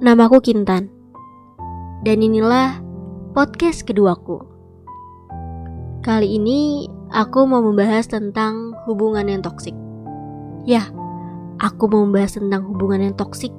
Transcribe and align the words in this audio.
Namaku 0.00 0.40
Kintan. 0.40 0.88
Dan 2.00 2.24
inilah 2.24 2.80
podcast 3.36 3.84
keduaku. 3.84 4.40
Kali 6.00 6.40
ini 6.40 6.88
aku 7.12 7.44
mau 7.44 7.60
membahas 7.60 8.08
tentang 8.08 8.72
hubungan 8.88 9.28
yang 9.28 9.44
toksik. 9.44 9.76
Ya, 10.64 10.88
aku 11.60 11.84
mau 11.92 12.08
membahas 12.08 12.40
tentang 12.40 12.64
hubungan 12.72 13.12
yang 13.12 13.14
toksik. 13.20 13.52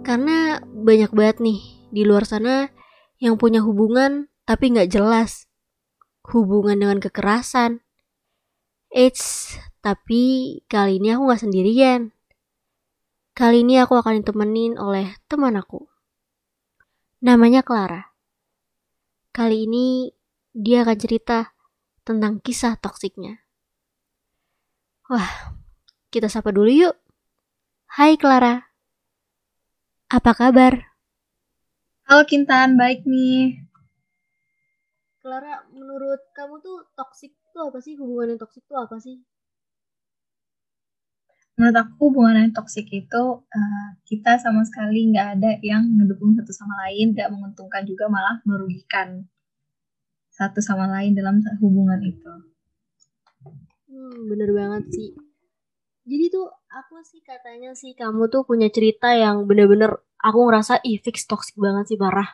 Karena 0.00 0.64
banyak 0.64 1.12
banget 1.12 1.44
nih 1.44 1.60
di 1.92 2.08
luar 2.08 2.24
sana 2.24 2.72
yang 3.20 3.36
punya 3.36 3.60
hubungan 3.60 4.32
tapi 4.48 4.72
nggak 4.72 4.96
jelas. 4.96 5.44
Hubungan 6.24 6.80
dengan 6.80 7.04
kekerasan. 7.04 7.84
Eits, 8.88 9.60
tapi 9.84 10.56
kali 10.72 10.96
ini 10.96 11.12
aku 11.12 11.28
nggak 11.28 11.42
sendirian. 11.44 12.16
Kali 13.32 13.64
ini 13.64 13.80
aku 13.80 13.96
akan 13.96 14.20
ditemenin 14.20 14.76
oleh 14.76 15.16
teman 15.24 15.56
aku. 15.56 15.88
Namanya 17.24 17.64
Clara. 17.64 18.12
Kali 19.32 19.64
ini 19.64 20.12
dia 20.52 20.84
akan 20.84 20.98
cerita 21.00 21.56
tentang 22.04 22.44
kisah 22.44 22.76
toksiknya. 22.76 23.40
Wah, 25.08 25.56
kita 26.12 26.28
sapa 26.28 26.52
dulu 26.52 26.68
yuk. 26.68 26.92
Hai 27.96 28.20
Clara. 28.20 28.68
Apa 30.12 30.36
kabar? 30.36 30.92
Halo 32.04 32.28
Kintan, 32.28 32.76
baik 32.76 33.08
nih. 33.08 33.64
Clara, 35.24 35.64
menurut 35.72 36.20
kamu 36.36 36.60
tuh 36.60 36.84
toksik 36.92 37.32
tuh 37.56 37.72
apa 37.72 37.80
sih? 37.80 37.96
Hubungan 37.96 38.36
yang 38.36 38.40
toksik 38.44 38.68
tuh 38.68 38.76
apa 38.76 39.00
sih? 39.00 39.24
Menurut 41.62 41.78
aku 41.78 42.10
hubungan 42.10 42.42
yang 42.42 42.50
toksik 42.50 42.90
itu 42.90 43.22
uh, 43.38 43.88
kita 44.02 44.34
sama 44.42 44.66
sekali 44.66 45.14
nggak 45.14 45.28
ada 45.38 45.50
yang 45.62 45.86
mendukung 45.86 46.34
satu 46.34 46.50
sama 46.50 46.74
lain, 46.90 47.14
nggak 47.14 47.30
menguntungkan 47.30 47.86
juga 47.86 48.10
malah 48.10 48.42
merugikan 48.42 49.30
satu 50.34 50.58
sama 50.58 50.90
lain 50.90 51.14
dalam 51.14 51.38
hubungan 51.62 52.02
itu. 52.02 52.32
Hmm, 53.86 54.26
bener 54.26 54.50
banget 54.50 54.90
sih. 54.90 55.14
Jadi 56.02 56.34
tuh 56.34 56.50
apa 56.66 56.98
sih 57.06 57.22
katanya 57.22 57.78
sih 57.78 57.94
kamu 57.94 58.26
tuh 58.26 58.42
punya 58.42 58.66
cerita 58.66 59.14
yang 59.14 59.46
bener-bener 59.46 60.02
aku 60.18 60.50
ngerasa 60.50 60.82
ih 60.82 60.98
fix 60.98 61.30
toksik 61.30 61.54
banget 61.62 61.94
sih 61.94 61.98
parah. 62.02 62.26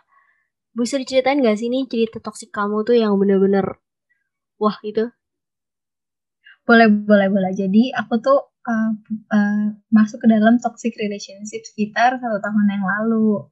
Bisa 0.72 0.96
diceritain 0.96 1.44
gak 1.44 1.60
sih 1.60 1.68
nih 1.68 1.84
cerita 1.84 2.16
toksik 2.24 2.48
kamu 2.48 2.80
tuh 2.88 2.96
yang 2.96 3.12
bener-bener 3.20 3.76
wah 4.56 4.80
itu? 4.80 5.12
Boleh, 6.64 6.88
boleh, 6.88 7.28
boleh. 7.28 7.52
Jadi 7.52 7.92
aku 7.92 8.24
tuh 8.24 8.56
uh, 8.68 8.92
uh, 9.32 9.66
masuk 9.88 10.20
ke 10.20 10.28
dalam 10.28 10.60
toxic 10.60 10.92
relationship 11.00 11.64
sekitar 11.64 12.20
satu 12.20 12.38
tahun 12.38 12.66
yang 12.68 12.84
lalu. 12.84 13.48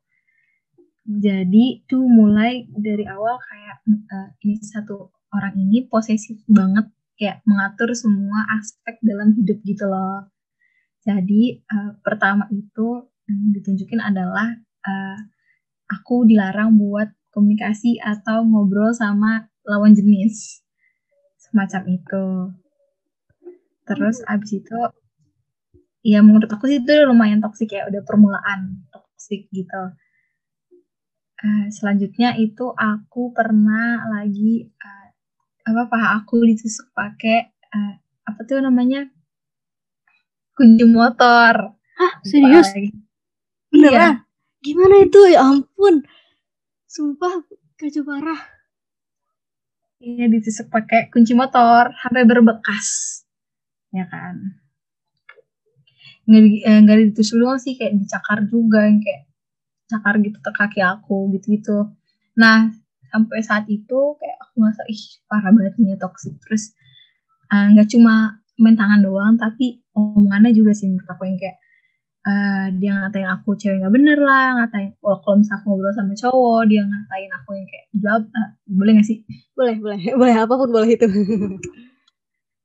Jadi 1.06 1.86
tuh 1.88 2.04
mulai 2.04 2.66
dari 2.68 3.08
awal 3.08 3.40
kayak 3.40 3.76
uh, 4.12 4.28
ini 4.44 4.60
satu 4.60 5.08
orang 5.32 5.54
ini 5.56 5.88
posesif 5.88 6.42
banget 6.50 6.86
kayak 7.16 7.40
mengatur 7.48 7.96
semua 7.96 8.44
aspek 8.60 9.00
dalam 9.00 9.32
hidup 9.32 9.58
gitu 9.64 9.88
loh. 9.88 10.28
Jadi 11.06 11.62
uh, 11.70 11.96
pertama 12.02 12.50
itu 12.50 13.06
yang 13.26 13.54
ditunjukin 13.54 14.02
adalah 14.02 14.50
uh, 14.86 15.18
aku 15.86 16.26
dilarang 16.26 16.74
buat 16.74 17.10
komunikasi 17.30 18.02
atau 18.02 18.42
ngobrol 18.42 18.90
sama 18.90 19.46
lawan 19.62 19.94
jenis 19.94 20.66
semacam 21.38 21.82
itu. 21.94 22.26
Terus 23.86 24.18
abis 24.26 24.50
itu 24.58 24.78
ya 26.06 26.22
menurut 26.22 26.46
aku 26.46 26.70
sih 26.70 26.78
itu 26.78 26.94
lumayan 27.02 27.42
toksik 27.42 27.74
ya 27.74 27.90
udah 27.90 28.06
permulaan 28.06 28.86
toksik 28.94 29.50
gitu. 29.50 29.82
Uh, 31.36 31.66
selanjutnya 31.74 32.38
itu 32.38 32.70
aku 32.72 33.34
pernah 33.34 34.06
lagi 34.08 34.70
uh, 34.70 35.08
apa 35.66 35.82
paha 35.90 36.06
aku 36.22 36.46
ditusuk 36.46 36.94
pakai 36.94 37.50
uh, 37.74 37.98
apa 38.22 38.40
tuh 38.46 38.62
namanya? 38.62 39.10
Kunci 40.54 40.86
motor. 40.86 41.74
Hah 41.74 42.12
serius? 42.22 42.70
beneran 43.66 43.92
iya. 43.92 44.08
gimana 44.62 45.02
itu? 45.02 45.20
Ya 45.26 45.42
ampun. 45.42 46.06
Sumpah 46.86 47.44
kacau 47.76 48.06
parah. 48.06 48.40
Iya 49.98 50.30
ditusuk 50.30 50.70
pakai 50.70 51.10
kunci 51.10 51.34
motor 51.34 51.90
sampai 51.98 52.22
berbekas. 52.24 53.20
Ya 53.90 54.06
kan 54.06 54.65
nggak 56.26 56.42
eh, 56.66 56.78
nggak 56.82 56.96
ditusuk 57.10 57.38
doang 57.38 57.58
sih 57.62 57.78
kayak 57.78 57.94
dicakar 58.02 58.42
juga 58.50 58.86
yang 58.86 58.98
kayak 58.98 59.30
cakar 59.86 60.18
gitu 60.18 60.38
ke 60.42 60.50
kaki 60.50 60.80
aku 60.82 61.30
gitu 61.38 61.46
gitu 61.54 61.78
nah 62.34 62.70
sampai 63.10 63.40
saat 63.40 63.64
itu 63.70 64.18
kayak 64.20 64.36
aku 64.42 64.54
ngerasa 64.60 64.82
ih 64.92 65.02
parah 65.24 65.50
banget 65.54 65.74
nih 65.80 65.96
toxic. 65.96 66.34
Terus 66.44 66.76
eh, 67.48 67.66
nggak 67.72 67.86
uh, 67.88 67.90
cuma 67.96 68.14
main 68.60 68.76
tangan 68.76 69.00
doang 69.04 69.34
tapi 69.36 69.84
omongannya 69.92 70.52
juga 70.56 70.72
sih 70.72 70.88
menurut 70.88 71.08
aku 71.12 71.28
yang 71.28 71.36
kayak 71.36 71.56
uh, 72.24 72.66
dia 72.72 72.90
ngatain 72.96 73.28
aku 73.28 73.52
cewek 73.52 73.84
nggak 73.84 73.92
bener 73.92 74.16
lah 74.16 74.56
ngatain 74.56 74.96
kalau 74.96 75.20
kalau 75.20 75.36
misalnya 75.44 75.60
aku 75.60 75.66
ngobrol 75.68 75.92
sama 75.92 76.14
cowok 76.16 76.62
dia 76.64 76.82
ngatain 76.88 77.30
aku 77.36 77.50
yang 77.52 77.66
kayak 77.68 77.86
jawab 78.00 78.22
uh, 78.32 78.48
boleh 78.64 78.92
gak 79.00 79.08
sih? 79.08 79.18
Boleh 79.58 79.76
boleh. 79.80 80.00
Boleh 80.20 80.34
apa 80.36 80.54
pun 80.56 80.68
boleh 80.68 80.90
itu. 80.92 81.08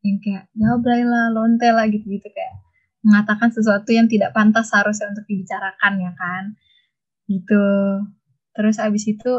Yang 0.03 0.17
kayak 0.23 0.43
jawab 0.57 0.81
lah 0.83 1.28
lonte 1.31 1.67
lah 1.72 1.85
gitu 1.88 2.05
gitu 2.07 2.28
kayak 2.31 2.53
mengatakan 3.01 3.50
sesuatu 3.50 3.89
yang 3.89 4.06
tidak 4.06 4.34
pantas 4.34 4.69
seharusnya 4.69 5.13
untuk 5.13 5.25
dibicarakan 5.25 5.94
ya 6.01 6.12
kan? 6.17 6.44
Gitu. 7.25 7.66
Terus 8.51 8.78
abis 8.78 9.03
itu 9.09 9.31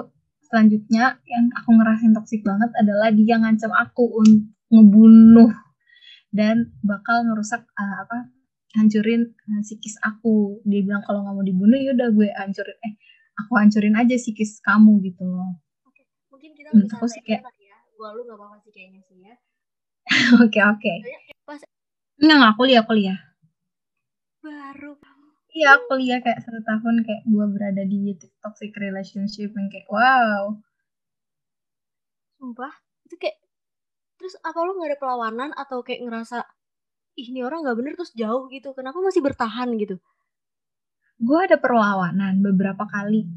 selanjutnya 0.53 1.17
yang 1.25 1.49
aku 1.57 1.71
ngerasain 1.73 2.13
toksik 2.13 2.45
banget 2.45 2.69
adalah 2.77 3.09
dia 3.09 3.41
ngancam 3.41 3.73
aku 3.73 4.05
untuk 4.21 4.53
ngebunuh 4.73 5.53
dan 6.33 6.73
bakal 6.81 7.25
ngerusak 7.29 7.65
uh, 7.77 7.97
apa 8.05 8.29
hancurin 8.77 9.33
uh, 9.33 9.61
psikis 9.65 10.01
aku. 10.01 10.61
Dia 10.65 10.81
bilang 10.85 11.05
kalau 11.05 11.25
nggak 11.25 11.35
mau 11.37 11.45
dibunuh 11.45 11.77
ya 11.77 11.97
udah 11.97 12.09
gue 12.13 12.29
hancurin 12.37 12.77
eh 12.85 12.95
aku 13.37 13.53
hancurin 13.57 13.97
aja 13.97 14.17
psikis 14.17 14.61
kamu 14.65 15.01
gitu 15.05 15.25
loh. 15.25 15.61
Oke 15.89 16.09
mungkin 16.33 16.53
kita 16.57 16.73
bisa 16.73 16.97
aku 16.97 17.07
sih 17.09 17.25
kayak 17.25 17.49
ya. 17.61 17.77
Gue 17.97 18.09
lu 18.17 18.21
nggak 18.29 18.37
apa-apa 18.41 18.57
sih 18.65 18.73
kayaknya 18.73 19.01
sih 19.05 19.17
ya. 19.21 19.37
Oke 20.45 20.59
oke. 20.59 20.95
Pas 21.47 21.61
nggak 22.19 22.51
aku 22.59 22.63
lihat 22.67 22.85
aku 22.85 22.99
lihat 22.99 23.32
baru. 24.43 24.99
Iya 25.53 25.79
aku 25.79 26.01
lihat 26.01 26.27
kayak 26.27 26.41
satu 26.43 26.61
tahun 26.65 27.07
kayak 27.07 27.23
gue 27.29 27.47
berada 27.55 27.83
di 27.87 28.17
toxic 28.43 28.73
relationship 28.75 29.53
yang 29.55 29.69
kayak 29.71 29.87
wow. 29.87 30.59
Sumpah 32.41 32.73
itu 33.07 33.15
kayak 33.21 33.39
terus 34.19 34.35
apa 34.43 34.59
lo 34.65 34.75
nggak 34.79 34.91
ada 34.95 34.99
perlawanan 34.99 35.51
atau 35.55 35.85
kayak 35.87 36.03
ngerasa 36.09 36.43
ih 37.21 37.27
ini 37.29 37.45
orang 37.45 37.63
nggak 37.63 37.79
bener 37.79 37.93
terus 37.95 38.13
jauh 38.17 38.49
gitu. 38.51 38.73
Kenapa 38.75 38.99
masih 38.99 39.23
bertahan 39.23 39.69
gitu? 39.79 40.01
Gue 41.23 41.39
ada 41.47 41.61
perlawanan 41.61 42.43
beberapa 42.43 42.83
kali. 42.89 43.29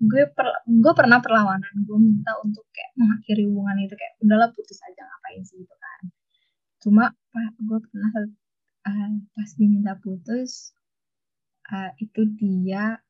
Gue 0.00 0.24
per, 0.32 0.64
gue 0.64 0.92
pernah 0.96 1.20
perlawanan. 1.20 1.74
Gue 1.84 1.98
minta 2.00 2.32
untuk 2.40 2.64
kayak 2.72 2.96
mengakhiri 2.96 3.44
hubungan 3.50 3.76
itu 3.84 3.94
kayak 3.98 4.14
udahlah 4.24 4.48
putus 4.54 4.78
aja 4.86 5.02
ngapain 5.04 5.42
sih? 5.44 5.60
Gitu 5.60 5.74
kan. 5.76 6.00
Cuma 6.80 7.04
gue 7.60 7.78
pernah 7.90 8.10
uh, 8.86 9.12
pas 9.40 9.50
diminta 9.56 9.96
putus 9.96 10.76
uh, 11.72 11.96
itu 11.96 12.28
dia 12.36 13.00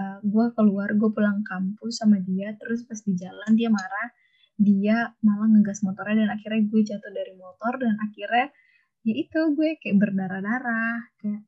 uh, 0.00 0.18
gue 0.24 0.46
keluar 0.56 0.96
gue 0.96 1.10
pulang 1.12 1.44
kampus 1.44 2.00
sama 2.00 2.24
dia 2.24 2.56
terus 2.56 2.88
pas 2.88 2.96
di 3.04 3.12
jalan 3.20 3.52
dia 3.52 3.68
marah 3.68 4.08
dia 4.56 5.12
malah 5.20 5.52
ngegas 5.52 5.84
motornya 5.84 6.24
dan 6.24 6.30
akhirnya 6.32 6.62
gue 6.72 6.80
jatuh 6.80 7.12
dari 7.12 7.36
motor 7.36 7.76
dan 7.76 8.00
akhirnya 8.00 8.48
ya 9.04 9.14
itu 9.20 9.40
gue 9.52 9.76
kayak 9.76 10.00
berdarah-darah 10.00 11.12
kayak 11.20 11.44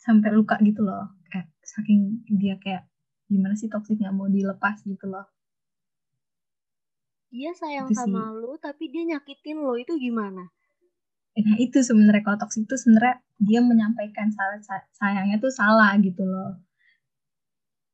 sampai 0.00 0.32
luka 0.32 0.56
gitu 0.64 0.80
loh 0.80 1.12
kayak 1.28 1.52
saking 1.60 2.24
dia 2.24 2.56
kayak 2.56 2.88
gimana 3.28 3.54
sih 3.54 3.68
toksik 3.68 4.00
nggak 4.00 4.16
mau 4.16 4.26
dilepas? 4.26 4.80
gitu 4.82 5.06
loh. 5.06 5.28
Dia 7.28 7.52
sayang 7.52 7.92
itu 7.92 8.00
sama 8.00 8.32
sih. 8.32 8.40
lu 8.40 8.56
tapi 8.56 8.88
dia 8.88 9.04
nyakitin 9.04 9.60
lo 9.60 9.76
itu 9.76 10.00
gimana 10.00 10.48
nah 11.38 11.56
itu 11.58 11.78
sebenarnya 11.84 12.22
kalau 12.26 12.38
toksik 12.40 12.66
itu 12.66 12.74
sebenarnya 12.74 13.22
dia 13.38 13.60
menyampaikan 13.62 14.32
salah 14.34 14.58
sayangnya 14.90 15.38
tuh 15.38 15.52
salah 15.54 15.94
gitu 16.02 16.26
loh. 16.26 16.58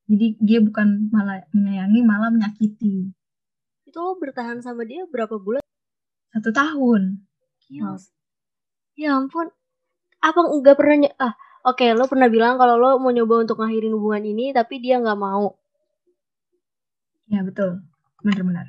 Jadi 0.08 0.36
dia 0.40 0.60
bukan 0.60 1.08
malah 1.08 1.44
menyayangi 1.52 2.00
malah 2.04 2.28
menyakiti. 2.28 3.12
Itu 3.88 3.98
lo 4.00 4.16
bertahan 4.20 4.60
sama 4.60 4.84
dia 4.84 5.04
berapa 5.08 5.36
bulan? 5.40 5.64
Satu 6.32 6.52
tahun. 6.52 7.24
Gila. 7.64 7.96
ya 9.00 9.16
ampun. 9.16 9.48
Apa 10.20 10.40
nggak 10.40 10.76
pernah 10.76 11.08
ah 11.20 11.32
oke 11.64 11.80
okay, 11.80 11.96
lo 11.96 12.04
pernah 12.08 12.28
bilang 12.28 12.60
kalau 12.60 12.76
lo 12.76 13.00
mau 13.00 13.12
nyoba 13.12 13.44
untuk 13.48 13.60
ngakhirin 13.60 13.96
hubungan 13.96 14.24
ini 14.24 14.52
tapi 14.52 14.80
dia 14.80 15.00
nggak 15.00 15.20
mau. 15.20 15.56
Ya 17.28 17.40
betul. 17.40 17.80
Benar-benar. 18.20 18.68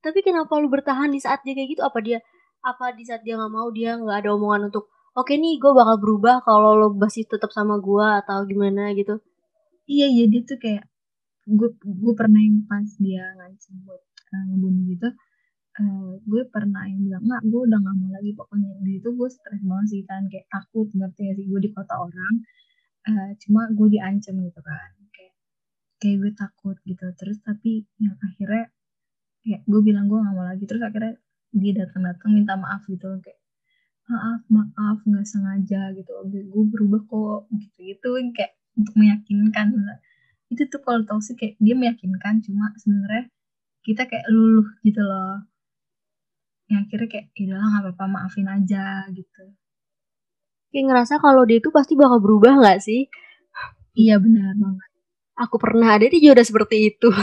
Tapi 0.00 0.20
kenapa 0.20 0.52
lo 0.60 0.68
bertahan 0.68 1.12
di 1.12 1.20
saat 1.20 1.44
dia 1.44 1.56
kayak 1.56 1.76
gitu? 1.76 1.82
Apa 1.84 2.00
dia 2.00 2.20
apa 2.64 2.96
di 2.96 3.04
saat 3.04 3.22
dia 3.26 3.36
nggak 3.36 3.52
mau 3.52 3.68
dia 3.70 3.96
nggak 4.00 4.24
ada 4.24 4.30
omongan 4.36 4.72
untuk 4.72 4.88
oke 5.12 5.32
nih 5.36 5.60
gue 5.62 5.72
bakal 5.76 5.96
berubah 6.00 6.40
kalau 6.42 6.70
lo 6.80 6.88
masih 6.96 7.28
tetap 7.28 7.52
sama 7.52 7.78
gue 7.78 8.06
atau 8.24 8.42
gimana 8.48 8.90
gitu. 8.96 9.20
Iya 9.84 10.06
iya 10.08 10.24
dia 10.32 10.42
tuh 10.48 10.58
kayak 10.58 10.84
gue 11.44 11.68
gue 11.76 12.14
pernah 12.16 12.40
yang 12.40 12.64
pas 12.64 12.88
dia 12.96 13.24
ngancem 13.36 13.74
buat 13.84 14.02
uh, 14.32 14.42
ngebunuh 14.48 14.84
gitu 14.96 15.08
uh, 15.80 16.10
gue 16.22 16.42
pernah 16.50 16.86
yang 16.86 17.00
bilang 17.02 17.22
nggak 17.26 17.42
gue 17.50 17.60
udah 17.68 17.78
nggak 17.82 17.96
mau 17.98 18.10
lagi 18.14 18.30
pokoknya. 18.36 18.70
Di 18.82 18.92
itu 19.02 19.08
gue 19.14 19.28
stres 19.30 19.62
banget 19.64 19.86
sih 19.90 20.02
kan 20.06 20.22
kayak 20.30 20.46
takut 20.50 20.88
ngerti 20.94 21.20
gak 21.30 21.36
sih? 21.38 21.46
Gue 21.50 21.60
di 21.62 21.70
kota 21.74 21.94
orang 21.98 22.34
uh, 23.10 23.30
cuma 23.42 23.62
gue 23.74 23.88
diancam 23.94 24.34
gitu 24.38 24.60
kan. 24.62 24.88
Kayak 25.14 25.34
kayak 26.00 26.16
gue 26.22 26.32
takut 26.36 26.76
gitu. 26.86 27.06
Terus 27.18 27.38
tapi 27.42 27.84
yang 27.98 28.16
akhirnya 28.22 28.64
kayak 29.44 29.60
gue 29.68 29.80
bilang 29.84 30.06
gue 30.08 30.18
nggak 30.18 30.34
mau 30.34 30.46
lagi 30.46 30.64
terus 30.64 30.82
akhirnya 30.82 31.14
dia 31.54 31.72
datang-datang 31.86 32.30
minta 32.34 32.58
maaf 32.58 32.82
gitu 32.90 33.06
kayak 33.22 33.38
maaf 34.10 34.42
maaf 34.50 34.98
nggak 35.06 35.24
sengaja 35.24 35.94
gitu. 35.96 36.10
Gue 36.28 36.64
berubah 36.68 37.00
kok 37.06 37.40
gitu 37.56 37.78
gitu 37.94 38.08
kayak 38.34 38.58
untuk 38.76 38.94
meyakinkan. 38.98 39.70
Itu 40.50 40.66
tuh 40.68 40.80
kalau 40.82 41.06
toxic 41.06 41.38
kayak 41.40 41.54
dia 41.62 41.74
meyakinkan 41.78 42.42
cuma 42.44 42.74
sebenarnya 42.76 43.30
kita 43.86 44.04
kayak 44.10 44.26
luluh 44.28 44.66
gitu 44.84 45.00
loh. 45.00 45.46
Yang 46.68 46.80
akhirnya 46.88 47.08
kayak 47.12 47.26
ya 47.36 47.56
nggak 47.60 47.82
apa-apa 47.94 48.04
maafin 48.10 48.48
aja 48.50 49.06
gitu. 49.14 49.44
Kayak 50.74 50.84
ngerasa 50.90 51.22
kalau 51.22 51.46
dia 51.46 51.62
itu 51.62 51.70
pasti 51.70 51.94
bakal 51.94 52.18
berubah 52.18 52.58
nggak 52.58 52.82
sih? 52.82 53.06
Iya 53.94 54.18
benar 54.18 54.58
banget. 54.58 54.90
Aku 55.38 55.58
pernah 55.58 55.94
ada 55.98 56.10
juga 56.10 56.38
udah 56.38 56.46
seperti 56.46 56.76
itu. 56.94 57.08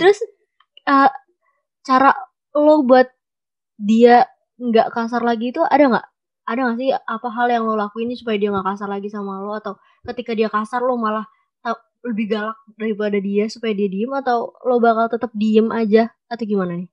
Terus 0.00 0.18
uh, 0.90 1.10
cara 1.86 2.10
lo 2.58 2.82
buat 2.82 3.06
dia 3.78 4.26
nggak 4.58 4.92
kasar 4.92 5.22
lagi 5.22 5.54
itu 5.54 5.62
ada 5.62 5.86
nggak? 5.86 6.06
Ada 6.50 6.60
nggak 6.66 6.78
sih 6.82 6.90
apa 6.90 7.28
hal 7.30 7.46
yang 7.48 7.62
lo 7.64 7.78
lakuin 7.78 8.10
supaya 8.18 8.36
dia 8.36 8.50
nggak 8.50 8.66
kasar 8.74 8.88
lagi 8.90 9.06
sama 9.06 9.38
lo? 9.38 9.54
Atau 9.54 9.78
ketika 10.02 10.34
dia 10.34 10.50
kasar 10.50 10.82
lo 10.82 10.98
malah 10.98 11.24
lebih 12.00 12.32
galak 12.32 12.56
daripada 12.80 13.20
dia 13.20 13.44
supaya 13.52 13.76
dia 13.76 13.88
diem? 13.88 14.12
Atau 14.12 14.56
lo 14.64 14.76
bakal 14.80 15.12
tetap 15.12 15.30
diem 15.36 15.68
aja? 15.72 16.10
Atau 16.32 16.44
gimana 16.48 16.80
nih? 16.80 16.90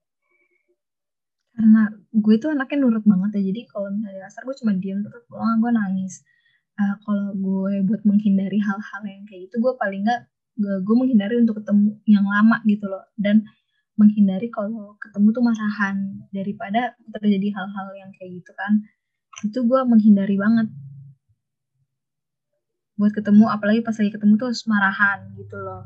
Karena 1.58 1.90
gue 2.14 2.36
tuh 2.38 2.54
anaknya 2.54 2.78
nurut 2.86 3.04
banget 3.08 3.42
ya. 3.42 3.44
Jadi 3.50 3.62
kalau 3.72 3.90
misalnya 3.90 4.30
kasar 4.30 4.42
gue 4.46 4.56
cuma 4.62 4.72
diem 4.78 5.00
terus 5.02 5.24
pulang 5.32 5.58
gue 5.64 5.72
nangis. 5.74 6.22
Uh, 6.78 6.94
kalau 7.02 7.34
gue 7.34 7.74
buat 7.90 8.06
menghindari 8.06 8.62
hal-hal 8.62 9.02
yang 9.10 9.26
kayak 9.26 9.50
gitu 9.50 9.58
gue 9.58 9.74
paling 9.82 10.06
nggak 10.06 10.30
gue, 10.62 10.76
gue 10.86 10.96
menghindari 10.98 11.42
untuk 11.42 11.58
ketemu 11.64 11.98
yang 12.06 12.26
lama 12.28 12.62
gitu 12.70 12.86
loh. 12.86 13.02
Dan 13.18 13.48
menghindari 13.98 14.48
kalau 14.54 14.94
ketemu 15.02 15.28
tuh 15.34 15.44
marahan 15.44 15.96
daripada 16.30 16.94
terjadi 17.18 17.50
hal-hal 17.58 17.88
yang 17.98 18.10
kayak 18.14 18.40
gitu 18.40 18.52
kan. 18.54 18.86
Itu 19.42 19.66
gue 19.66 19.82
menghindari 19.84 20.38
banget. 20.38 20.70
Buat 22.98 23.14
ketemu 23.14 23.46
apalagi 23.50 23.82
pas 23.82 23.98
lagi 23.98 24.14
ketemu 24.14 24.34
tuh 24.38 24.54
marahan 24.70 25.20
gitu 25.38 25.58
loh. 25.58 25.86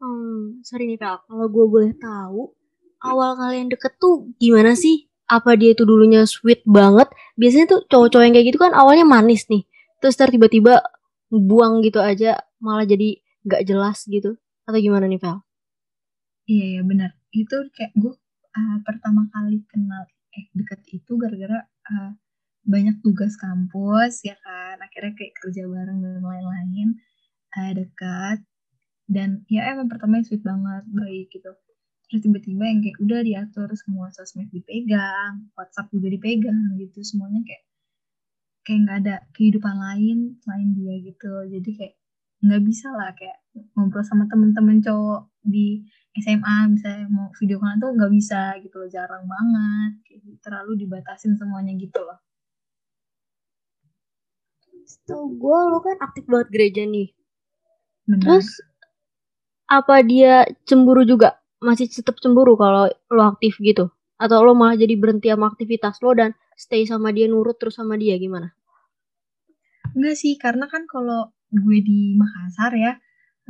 Hmm 0.00 0.60
sorry 0.64 0.88
nih 0.88 0.96
Pel 0.96 1.20
kalau 1.28 1.46
gue 1.52 1.66
boleh 1.68 1.92
tahu 2.00 2.56
awal 3.04 3.36
kalian 3.36 3.68
deket 3.68 3.96
tuh 4.00 4.32
gimana 4.40 4.76
sih? 4.76 5.08
Apa 5.28 5.54
dia 5.54 5.76
tuh 5.76 5.86
dulunya 5.88 6.24
sweet 6.24 6.64
banget? 6.66 7.08
Biasanya 7.36 7.66
tuh 7.68 7.80
cowok-cowok 7.88 8.24
yang 8.24 8.34
kayak 8.36 8.46
gitu 8.52 8.58
kan 8.60 8.72
awalnya 8.76 9.06
manis 9.08 9.46
nih. 9.48 9.64
Terus 10.00 10.16
tiba-tiba 10.16 10.80
buang 11.30 11.84
gitu 11.86 12.02
aja 12.02 12.40
malah 12.58 12.84
jadi 12.84 13.20
gak 13.46 13.62
jelas 13.68 14.04
gitu. 14.10 14.36
Atau 14.66 14.80
gimana 14.82 15.06
nih 15.06 15.20
Pel? 15.22 15.40
Iya 16.50 16.64
iya 16.72 16.82
benar. 16.90 17.10
Itu 17.42 17.56
kayak 17.76 17.92
gue 18.02 18.14
uh, 18.58 18.76
pertama 18.86 19.22
kali 19.34 19.56
kenal 19.70 20.02
eh 20.36 20.46
deket 20.58 20.80
itu 20.96 21.12
gara-gara 21.22 21.58
uh, 21.90 22.10
banyak 22.72 22.96
tugas 23.04 23.32
kampus 23.44 24.12
ya 24.28 24.34
kan. 24.44 24.76
Akhirnya 24.86 25.12
kayak 25.18 25.34
kerja 25.40 25.62
bareng 25.74 25.98
dan 26.04 26.22
lain-lain 26.30 26.88
uh, 27.58 27.72
dekat 27.78 28.38
dan 29.14 29.28
ya 29.54 29.62
emang 29.72 29.88
pertama 29.92 30.22
sweet 30.26 30.42
banget 30.50 30.84
baik 30.90 31.26
gitu. 31.34 31.50
Terus 32.10 32.22
tiba-tiba 32.26 32.64
yang 32.66 32.80
kayak 32.84 32.98
udah 33.04 33.20
diatur 33.28 33.68
semua 33.78 34.06
sosmed 34.16 34.50
dipegang, 34.50 35.34
WhatsApp 35.54 35.90
juga 35.94 36.08
dipegang 36.14 36.58
gitu 36.82 36.98
semuanya 37.06 37.40
kayak 37.46 37.62
kayak 38.66 38.78
nggak 38.86 38.98
ada 39.06 39.14
kehidupan 39.38 39.76
lain 39.86 40.18
selain 40.42 40.70
dia 40.74 40.94
gitu. 41.06 41.32
Jadi 41.54 41.70
kayak 41.78 41.94
nggak 42.40 42.62
bisa 42.64 42.88
lah 42.92 43.12
kayak 43.12 43.38
ngobrol 43.76 44.04
sama 44.04 44.24
temen-temen 44.30 44.80
cowok 44.80 45.28
di 45.44 45.84
SMA 46.16 46.74
misalnya 46.74 47.06
mau 47.06 47.28
video 47.36 47.60
call 47.60 47.78
tuh 47.78 47.90
nggak 47.94 48.12
bisa 48.12 48.58
gitu 48.64 48.82
loh 48.82 48.90
jarang 48.90 49.24
banget 49.28 49.92
gitu, 50.08 50.28
terlalu 50.42 50.72
dibatasin 50.86 51.36
semuanya 51.36 51.76
gitu 51.76 52.00
loh 52.00 52.18
Setahu 54.90 55.38
gue 55.38 55.58
lo 55.70 55.78
kan 55.84 55.96
aktif 56.02 56.24
banget 56.26 56.48
gereja 56.50 56.82
nih 56.88 57.08
Benar. 58.08 58.20
terus 58.24 58.48
apa 59.70 60.02
dia 60.02 60.48
cemburu 60.66 61.06
juga 61.06 61.38
masih 61.62 61.86
tetap 61.86 62.18
cemburu 62.18 62.58
kalau 62.58 62.90
lo 63.12 63.22
aktif 63.30 63.60
gitu 63.62 63.92
atau 64.20 64.42
lo 64.42 64.52
malah 64.52 64.76
jadi 64.76 64.98
berhenti 64.98 65.30
sama 65.30 65.48
aktivitas 65.48 66.02
lo 66.02 66.12
dan 66.12 66.34
stay 66.60 66.84
sama 66.84 67.08
dia 67.08 67.24
nurut 67.24 67.56
terus 67.56 67.80
sama 67.80 67.96
dia 67.96 68.20
gimana? 68.20 68.52
Enggak 69.96 70.20
sih 70.20 70.36
karena 70.36 70.68
kan 70.68 70.84
kalau 70.84 71.32
gue 71.50 71.78
di 71.82 72.14
Makassar 72.14 72.72
ya 72.78 72.94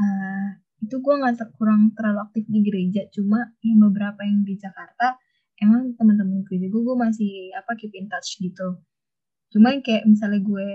uh, 0.00 0.48
itu 0.80 0.96
gue 0.96 1.14
nggak 1.14 1.60
kurang 1.60 1.92
terlalu 1.92 2.24
aktif 2.24 2.44
di 2.48 2.60
gereja. 2.64 3.04
Cuma 3.12 3.52
yang 3.60 3.84
beberapa 3.84 4.24
yang 4.24 4.42
di 4.42 4.56
Jakarta 4.56 5.20
emang 5.60 5.92
teman-teman 5.94 6.40
gereja 6.48 6.72
gue 6.72 6.82
gue 6.82 6.96
masih 6.96 7.32
apa 7.52 7.76
keep 7.76 7.92
in 7.92 8.08
touch 8.08 8.40
gitu. 8.40 8.80
Cuma 9.52 9.76
kayak 9.84 10.08
misalnya 10.08 10.40
gue 10.40 10.68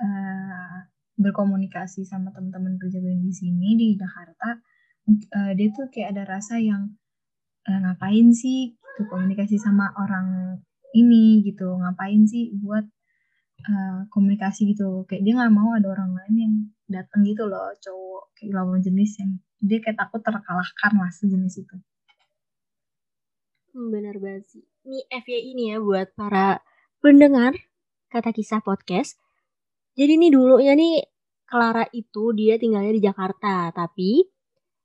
uh, 0.00 0.76
berkomunikasi 1.20 2.08
sama 2.08 2.32
teman-teman 2.32 2.80
gereja 2.80 3.04
gue 3.04 3.14
di 3.20 3.32
sini 3.36 3.76
di 3.76 3.94
Jakarta 4.00 4.58
uh, 5.12 5.52
dia 5.52 5.68
tuh 5.76 5.92
kayak 5.92 6.16
ada 6.16 6.24
rasa 6.40 6.56
yang 6.56 6.96
uh, 7.68 7.78
ngapain 7.84 8.32
sih? 8.32 8.72
Gitu 8.74 9.10
komunikasi 9.10 9.58
sama 9.58 9.90
orang 9.98 10.62
ini 10.94 11.42
gitu 11.42 11.66
ngapain 11.74 12.22
sih 12.30 12.54
buat 12.62 12.86
uh, 13.64 14.06
komunikasi 14.12 14.72
gitu 14.76 15.08
kayak 15.08 15.24
dia 15.24 15.34
nggak 15.36 15.54
mau 15.54 15.72
ada 15.76 15.88
orang 15.92 16.12
lain 16.12 16.34
yang 16.36 16.54
datang 16.88 17.24
gitu 17.24 17.48
loh 17.48 17.72
cowok 17.80 18.36
kayak 18.36 18.52
lawan 18.52 18.80
jenis 18.84 19.16
yang 19.20 19.40
dia 19.64 19.80
kayak 19.80 19.96
takut 19.96 20.20
terkalahkan 20.20 20.92
lah 20.92 21.10
sejenis 21.10 21.64
itu. 21.64 21.76
Hmm, 23.72 23.88
benar 23.90 24.20
banget 24.20 24.44
sih. 24.52 24.64
Ini 24.84 25.00
FYI 25.08 25.40
ini 25.56 25.62
ya 25.72 25.78
buat 25.80 26.12
para 26.12 26.60
pendengar 27.00 27.56
kata 28.12 28.30
kisah 28.30 28.60
podcast. 28.60 29.16
Jadi 29.96 30.20
nih 30.20 30.30
dulunya 30.30 30.76
nih 30.76 31.08
Clara 31.48 31.88
itu 31.90 32.36
dia 32.36 32.60
tinggalnya 32.60 32.92
di 32.92 33.02
Jakarta 33.02 33.72
tapi 33.72 34.26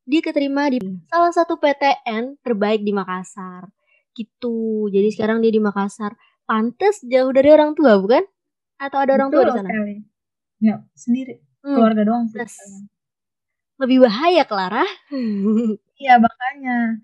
dia 0.09 0.21
keterima 0.25 0.73
di 0.73 0.81
salah 1.05 1.29
satu 1.29 1.61
PTN 1.61 2.41
terbaik 2.41 2.81
di 2.81 2.95
Makassar. 2.95 3.69
Gitu. 4.15 4.89
Jadi 4.89 5.13
sekarang 5.13 5.43
dia 5.43 5.53
di 5.53 5.61
Makassar. 5.61 6.15
Pantes 6.49 7.05
jauh 7.05 7.29
dari 7.29 7.53
orang 7.53 7.77
tua 7.77 8.01
bukan 8.01 8.25
atau 8.79 8.97
ada 9.03 9.11
orang 9.19 9.29
tua 9.29 9.43
di 9.43 9.53
sana? 9.53 9.69
Ya, 10.63 10.75
sendiri. 10.95 11.43
Hmm. 11.59 11.75
Keluarga 11.75 12.03
doang 12.07 12.25
sih. 12.31 12.39
Lebih 13.79 14.07
bahaya, 14.07 14.43
Clara. 14.47 14.83
Iya, 15.99 16.15
makanya. 16.15 16.95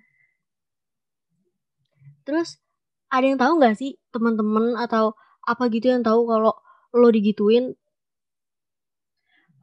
Terus 2.24 2.63
ada 3.12 3.27
yang 3.27 3.36
tahu 3.36 3.60
nggak 3.60 3.75
sih 3.75 4.00
teman-teman 4.08 4.79
atau 4.79 5.20
apa 5.44 5.67
gitu 5.67 5.91
yang 5.91 6.00
tahu 6.00 6.24
kalau 6.24 6.55
lo 6.96 7.08
digituin? 7.12 7.75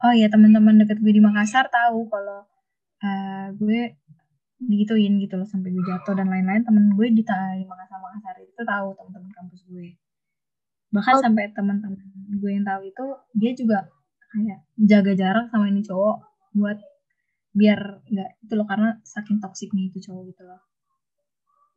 Oh 0.05 0.13
iya, 0.13 0.29
teman-teman 0.29 0.85
deket 0.85 1.01
gue 1.01 1.17
di 1.17 1.17
Makassar 1.17 1.65
tahu 1.73 2.05
kalau 2.13 2.45
uh, 3.01 3.47
gue 3.57 3.97
digituin 4.61 5.17
gitu 5.17 5.33
loh 5.41 5.49
sampai 5.49 5.73
gue 5.73 5.81
jatuh 5.81 6.13
dan 6.13 6.29
lain-lain. 6.29 6.61
Temen 6.61 6.93
gue 6.93 7.09
di, 7.09 7.25
di 7.25 7.65
Makassar 7.65 7.97
Makassar 8.05 8.37
itu 8.37 8.61
tahu 8.61 8.93
teman-teman 8.93 9.33
kampus 9.33 9.65
gue 9.65 9.97
bahkan 10.93 11.17
oh. 11.17 11.21
sampai 11.25 11.49
teman-teman 11.51 11.97
gue 12.37 12.51
yang 12.53 12.63
tahu 12.63 12.85
itu 12.85 13.05
dia 13.33 13.51
juga 13.57 13.77
kayak 14.33 14.59
jaga 14.77 15.13
jarak 15.17 15.45
sama 15.49 15.69
ini 15.69 15.81
cowok 15.81 16.17
buat 16.53 16.77
biar 17.53 18.05
nggak 18.09 18.29
itu 18.45 18.53
loh 18.53 18.65
karena 18.65 18.97
saking 19.05 19.37
toksiknya 19.41 19.89
itu 19.89 20.01
cowok 20.09 20.23
gitu 20.33 20.41
loh. 20.45 20.61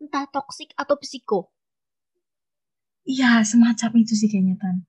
Entah 0.01 0.29
toksik 0.29 0.73
atau 0.77 0.97
psiko? 1.01 1.53
Iya 3.09 3.45
semacam 3.45 3.91
itu 4.01 4.13
sih 4.17 4.29
kayaknya 4.29 4.57
tan. 4.61 4.85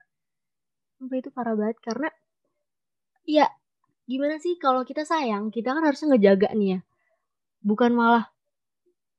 Sampai 1.00 1.24
itu 1.24 1.29
parah 1.31 1.55
banget 1.55 1.77
karena 1.84 2.10
ya 3.27 3.48
gimana 4.07 4.39
sih 4.39 4.55
kalau 4.60 4.88
kita 4.88 5.03
sayang 5.03 5.51
kita 5.51 5.75
kan 5.75 5.84
harusnya 5.84 6.15
ngejaga 6.15 6.51
nih 6.55 6.69
ya. 6.75 6.79
Bukan 7.63 7.91
malah 7.96 8.31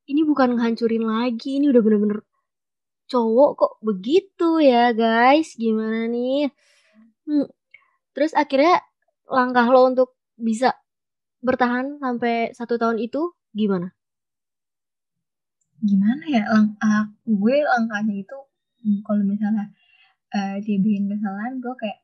ini 0.09 0.25
bukan 0.25 0.57
ngehancurin 0.57 1.05
lagi 1.05 1.61
ini 1.61 1.69
udah 1.69 1.81
bener-bener 1.85 2.19
cowok 3.09 3.49
kok 3.57 3.73
begitu 3.81 4.61
ya 4.61 4.93
guys? 4.93 5.57
Gimana 5.57 6.05
nih? 6.07 6.53
Hmm. 7.29 7.45
terus 8.17 8.33
akhirnya 8.33 8.81
langkah 9.29 9.69
lo 9.69 9.85
untuk 9.85 10.17
bisa 10.33 10.73
bertahan 11.45 12.01
sampai 12.01 12.51
satu 12.57 12.75
tahun 12.81 12.97
itu 12.99 13.31
gimana? 13.53 13.93
Gimana 15.79 16.23
ya? 16.27 16.43
Lang 16.49 16.75
uh, 16.81 17.05
gue 17.23 17.55
langkahnya 17.63 18.25
itu 18.25 18.37
hmm, 18.83 18.99
kalau 19.05 19.23
misalnya 19.23 19.71
uh, 20.35 20.57
dia 20.59 20.77
bikin 20.81 21.07
kesalahan 21.07 21.61
gue 21.63 21.73
kayak 21.79 21.99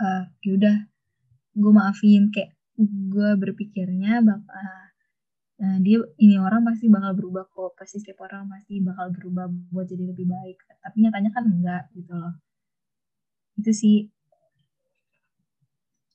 uh, 0.00 0.24
yaudah 0.42 0.76
gue 1.54 1.72
maafin. 1.72 2.32
Kayak 2.34 2.56
gue 2.80 3.30
berpikirnya 3.38 4.24
bakal 4.24 4.50
uh, 4.50 4.89
dia 5.60 6.00
ini 6.16 6.40
orang 6.40 6.64
pasti 6.64 6.88
bakal 6.88 7.12
berubah 7.12 7.44
kok. 7.52 7.76
Pasti 7.76 8.00
setiap 8.00 8.24
orang 8.24 8.48
pasti 8.48 8.80
bakal 8.80 9.12
berubah 9.12 9.46
buat 9.72 9.86
jadi 9.88 10.04
lebih 10.08 10.26
baik. 10.26 10.56
Tapi 10.80 10.96
nyatanya 11.04 11.30
kan 11.32 11.44
enggak 11.44 11.84
gitu 11.92 12.12
loh. 12.16 12.34
Itu 13.60 13.72
sih. 13.76 14.08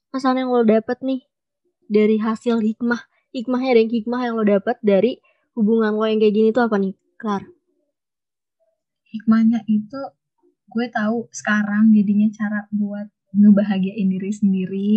Pesan 0.10 0.42
yang 0.42 0.50
lo 0.50 0.64
dapet 0.64 1.04
nih 1.04 1.22
dari 1.86 2.18
hasil 2.18 2.64
hikmah 2.64 3.04
hikmahnya 3.36 3.84
dan 3.84 3.88
hikmah 3.92 4.22
yang 4.24 4.34
lo 4.40 4.48
dapet 4.48 4.80
dari 4.80 5.20
hubungan 5.54 5.94
lo 5.94 6.08
yang 6.08 6.24
kayak 6.24 6.34
gini 6.34 6.50
tuh 6.56 6.72
apa 6.72 6.80
nih 6.80 6.96
Klar 7.20 7.44
hikmahnya 9.16 9.64
itu 9.72 10.02
gue 10.68 10.88
tahu 10.92 11.32
sekarang 11.32 11.96
jadinya 11.96 12.28
cara 12.36 12.68
buat 12.76 13.08
ngebahagiain 13.32 14.12
diri 14.12 14.32
sendiri. 14.36 14.92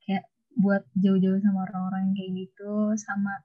Kayak 0.00 0.24
buat 0.56 0.88
jauh-jauh 0.96 1.36
sama 1.44 1.68
orang-orang 1.68 2.16
kayak 2.16 2.32
gitu 2.32 2.96
sama 2.96 3.44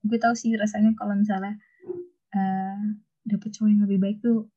gue 0.00 0.18
tahu 0.20 0.34
sih 0.36 0.56
rasanya 0.56 0.96
kalau 0.96 1.16
misalnya 1.16 1.60
uh, 2.32 2.80
dapet 3.26 3.50
cowok 3.52 3.68
yang 3.68 3.82
lebih 3.84 3.98
baik 4.00 4.18
tuh 4.24 4.48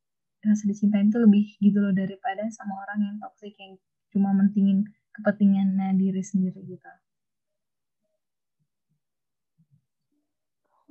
rasa 0.44 0.68
dicintain 0.68 1.08
tuh 1.08 1.24
lebih 1.24 1.56
gitu 1.64 1.80
loh 1.80 1.96
daripada 1.96 2.44
sama 2.52 2.84
orang 2.84 3.00
yang 3.00 3.16
toxic 3.20 3.56
yang 3.56 3.80
cuma 4.12 4.36
mentingin 4.36 4.84
kepentingannya 5.16 5.96
diri 5.96 6.20
sendiri 6.20 6.60
gitu. 6.68 6.90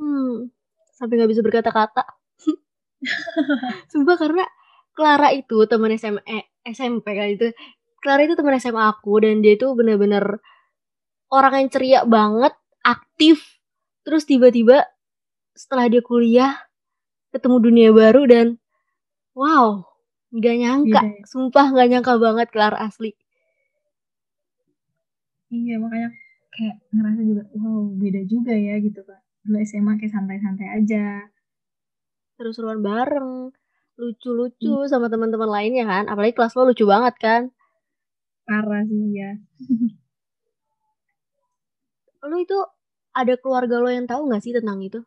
Hmm, 0.00 0.50
sampai 0.96 1.14
nggak 1.20 1.30
bisa 1.30 1.42
berkata-kata. 1.44 2.02
Sumpah 3.92 4.16
karena 4.18 4.44
Clara 4.92 5.32
itu 5.32 5.64
teman 5.68 5.94
SMA, 5.96 6.22
eh, 6.26 6.44
SMP 6.68 7.16
kali 7.16 7.38
itu 7.38 7.48
Clara 8.02 8.26
itu 8.26 8.34
teman 8.34 8.58
SMA 8.58 8.82
aku 8.82 9.22
dan 9.22 9.40
dia 9.40 9.54
itu 9.54 9.70
bener-bener 9.78 10.42
orang 11.30 11.64
yang 11.64 11.68
ceria 11.70 12.00
banget, 12.02 12.52
aktif. 12.82 13.61
Terus 14.02 14.26
tiba-tiba 14.26 14.82
setelah 15.54 15.86
dia 15.86 16.02
kuliah 16.02 16.58
ketemu 17.32 17.56
dunia 17.62 17.88
baru 17.94 18.28
dan 18.28 18.46
wow, 19.32 19.86
nggak 20.32 20.56
nyangka, 20.58 21.00
ya. 21.00 21.24
sumpah 21.24 21.72
nggak 21.72 21.88
nyangka 21.88 22.12
banget 22.20 22.48
Clara 22.52 22.78
asli. 22.82 23.16
Iya 25.52 25.80
makanya 25.80 26.10
kayak 26.52 26.76
ngerasa 26.92 27.20
juga 27.24 27.42
wow 27.56 27.84
beda 27.96 28.20
juga 28.28 28.52
ya 28.56 28.76
gitu 28.80 29.00
pak. 29.04 29.20
Dulu 29.44 29.56
SMA 29.64 29.92
kayak 30.00 30.12
santai-santai 30.12 30.68
aja. 30.82 31.28
Seru-seruan 32.36 32.80
bareng, 32.80 33.52
lucu-lucu 34.00 34.84
hmm. 34.84 34.90
sama 34.90 35.12
teman-teman 35.12 35.48
lainnya 35.48 35.84
kan. 35.84 36.04
Apalagi 36.08 36.36
kelas 36.36 36.56
lo 36.56 36.72
lucu 36.72 36.84
banget 36.88 37.16
kan 37.20 37.42
parah 38.46 38.82
sih 38.86 39.02
ya 39.14 39.30
lo 42.30 42.36
itu 42.38 42.58
ada 43.12 43.34
keluarga 43.36 43.76
lo 43.78 43.88
yang 43.92 44.08
tahu 44.08 44.28
nggak 44.28 44.42
sih 44.42 44.52
tentang 44.56 44.80
itu? 44.80 45.00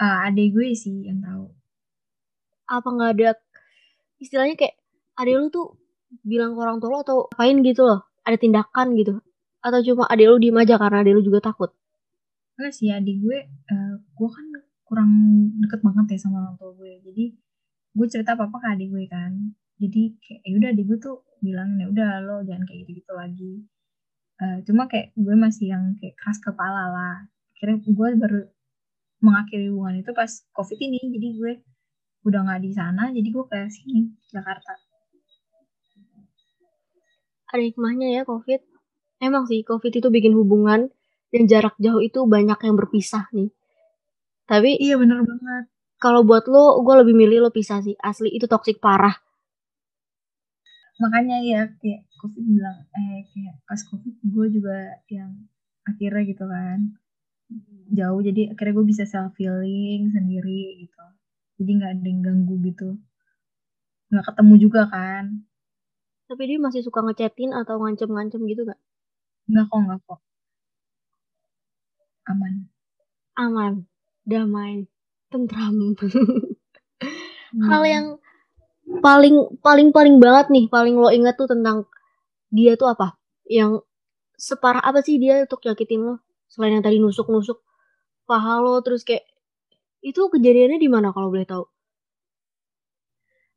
Uh, 0.00 0.26
adik 0.28 0.56
gue 0.56 0.72
sih 0.72 1.04
yang 1.04 1.20
tahu. 1.20 1.52
Apa 2.68 2.88
nggak 2.88 3.10
ada 3.20 3.30
istilahnya 4.16 4.56
kayak 4.56 4.76
adik 5.20 5.34
lo 5.36 5.46
tuh 5.52 5.66
bilang 6.24 6.56
ke 6.56 6.60
orang 6.60 6.80
tua 6.80 6.90
lo 6.90 6.98
atau 7.04 7.18
apain 7.28 7.60
gitu 7.60 7.84
loh 7.84 8.00
ada 8.24 8.36
tindakan 8.40 8.96
gitu. 8.96 9.20
Atau 9.60 9.84
cuma 9.84 10.08
adik 10.08 10.26
lo 10.28 10.36
diem 10.40 10.56
aja 10.56 10.80
karena 10.80 11.04
adik 11.04 11.12
lo 11.16 11.20
juga 11.20 11.44
takut? 11.52 11.70
Enggak 12.56 12.72
sih 12.72 12.88
adik 12.88 13.20
gue 13.20 13.38
uh, 13.68 13.94
gue 14.00 14.28
kan 14.32 14.46
kurang 14.88 15.12
deket 15.62 15.84
banget 15.84 16.16
ya 16.16 16.18
sama 16.24 16.48
orang 16.48 16.56
tua 16.56 16.72
gue. 16.80 16.92
Jadi 17.04 17.24
gue 17.92 18.06
cerita 18.08 18.32
apa 18.32 18.48
apa 18.48 18.56
ke 18.56 18.68
adik 18.72 18.88
gue 18.88 19.04
kan. 19.04 19.32
Jadi 19.76 20.16
kayak 20.16 20.40
ya 20.48 20.52
udah 20.56 20.70
di 20.72 20.82
gue 20.88 20.98
tuh 21.00 21.16
bilang 21.40 21.76
ya 21.76 21.88
udah 21.88 22.10
lo 22.24 22.36
jangan 22.44 22.64
kayak 22.68 22.88
gitu 22.88 23.00
gitu 23.00 23.12
lagi 23.16 23.64
uh, 24.40 24.58
cuma 24.64 24.88
kayak 24.88 25.12
gue 25.14 25.36
masih 25.36 25.76
yang 25.76 25.94
kayak 26.00 26.16
keras 26.16 26.40
kepala 26.40 26.90
lah. 26.90 27.16
Akhirnya 27.54 27.84
gue 27.84 28.08
baru 28.16 28.40
mengakhiri 29.20 29.68
hubungan 29.68 30.00
itu 30.00 30.10
pas 30.16 30.30
covid 30.56 30.78
ini. 30.80 31.00
Jadi 31.12 31.28
gue 31.36 31.52
udah 32.24 32.40
nggak 32.44 32.60
di 32.60 32.70
sana 32.76 33.08
jadi 33.12 33.28
gue 33.28 33.44
ke 33.48 33.58
sini 33.68 34.12
Jakarta. 34.32 34.76
Ada 37.52 37.62
hikmahnya 37.68 38.08
ya 38.16 38.22
covid. 38.24 38.60
Emang 39.20 39.44
sih 39.44 39.60
covid 39.64 39.92
itu 39.92 40.08
bikin 40.08 40.32
hubungan 40.32 40.88
dan 41.30 41.42
jarak 41.46 41.76
jauh 41.76 42.00
itu 42.00 42.24
banyak 42.24 42.56
yang 42.64 42.74
berpisah 42.76 43.28
nih. 43.36 43.52
Tapi 44.48 44.80
iya 44.80 44.98
bener 44.98 45.22
banget. 45.22 45.70
kalau 46.00 46.24
buat 46.24 46.48
lo 46.48 46.80
gue 46.80 46.94
lebih 47.04 47.12
milih 47.12 47.38
lo 47.44 47.50
pisah 47.52 47.84
sih. 47.84 47.92
Asli 48.00 48.32
itu 48.32 48.48
toksik 48.48 48.80
parah 48.80 49.12
makanya 51.00 51.36
ya 51.40 51.60
kayak 51.80 52.04
covid 52.20 52.44
bilang 52.44 52.78
eh 52.92 53.24
kayak 53.32 53.56
pas 53.64 53.80
covid 53.88 54.14
gue 54.20 54.46
juga 54.52 55.00
yang 55.08 55.32
akhirnya 55.88 56.22
gitu 56.28 56.44
kan 56.44 56.78
jauh 57.90 58.20
jadi 58.22 58.52
akhirnya 58.52 58.74
gue 58.76 58.86
bisa 58.86 59.04
self 59.08 59.34
healing 59.40 60.12
sendiri 60.12 60.84
gitu 60.84 61.04
jadi 61.58 61.70
nggak 61.80 61.92
ada 61.98 62.06
yang 62.06 62.20
ganggu 62.20 62.54
gitu 62.68 62.88
nggak 64.12 64.24
ketemu 64.28 64.54
juga 64.60 64.82
kan 64.92 65.24
tapi 66.30 66.46
dia 66.46 66.62
masih 66.62 66.86
suka 66.86 67.02
ngechatin 67.02 67.50
atau 67.50 67.82
ngancem-ngancem 67.82 68.38
gitu 68.46 68.62
gak? 68.62 68.78
Nggak 69.50 69.66
kok, 69.66 69.78
nggak 69.82 70.00
kok. 70.06 70.20
Aman. 72.30 72.54
Aman. 73.34 73.72
Damai. 74.22 74.86
Tentram. 75.34 75.74
hmm. 75.98 77.66
Hal 77.66 77.82
yang 77.82 78.06
paling 78.98 79.62
paling 79.62 79.94
paling 79.94 80.18
banget 80.18 80.50
nih 80.50 80.66
paling 80.66 80.98
lo 80.98 81.14
inget 81.14 81.38
tuh 81.38 81.46
tentang 81.46 81.86
dia 82.50 82.74
tuh 82.74 82.90
apa? 82.90 83.14
Yang 83.46 83.86
separah 84.34 84.82
apa 84.82 85.06
sih 85.06 85.22
dia 85.22 85.46
untuk 85.46 85.62
nyakitin 85.62 86.02
lo? 86.02 86.14
Selain 86.50 86.74
yang 86.74 86.82
tadi 86.82 86.98
nusuk 86.98 87.30
nusuk 87.30 87.62
paha 88.26 88.58
lo 88.58 88.82
terus 88.82 89.06
kayak 89.06 89.22
itu 90.02 90.18
kejadiannya 90.18 90.82
di 90.82 90.90
mana 90.90 91.14
kalau 91.14 91.30
boleh 91.30 91.46
tahu? 91.46 91.64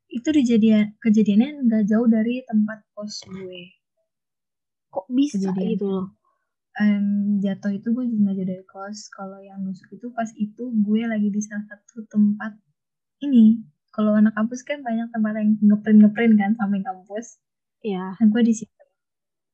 Itu 0.06 0.30
kejadian 0.30 0.94
kejadiannya 1.02 1.66
nggak 1.66 1.82
jauh 1.90 2.06
dari 2.06 2.46
tempat 2.46 2.86
kos 2.94 3.26
gue. 3.26 3.74
Kok 4.94 5.10
bisa 5.10 5.50
kejadian. 5.50 5.70
gitu 5.74 5.86
loh? 5.90 6.06
Um, 6.74 7.38
jatuh 7.38 7.70
itu 7.70 7.90
gue 7.90 8.06
juga 8.06 8.30
jauh 8.34 8.46
dari 8.46 8.64
kos. 8.66 9.10
Kalau 9.10 9.42
yang 9.42 9.66
nusuk 9.66 9.90
itu 9.90 10.06
pas 10.14 10.30
itu 10.38 10.62
gue 10.70 11.02
lagi 11.02 11.28
di 11.34 11.40
salah 11.42 11.66
satu 11.66 12.06
tempat 12.06 12.54
ini 13.26 13.73
kalau 13.94 14.18
anak 14.18 14.34
kampus 14.34 14.66
kan 14.66 14.82
banyak 14.82 15.06
tempat 15.14 15.38
yang 15.38 15.54
ngeprint 15.62 15.98
ngeprint 16.02 16.34
kan 16.34 16.50
samping 16.58 16.82
kampus. 16.82 17.38
Iya. 17.86 18.18
Nah 18.18 18.26
gue 18.26 18.42
di 18.42 18.54
situ. 18.58 18.82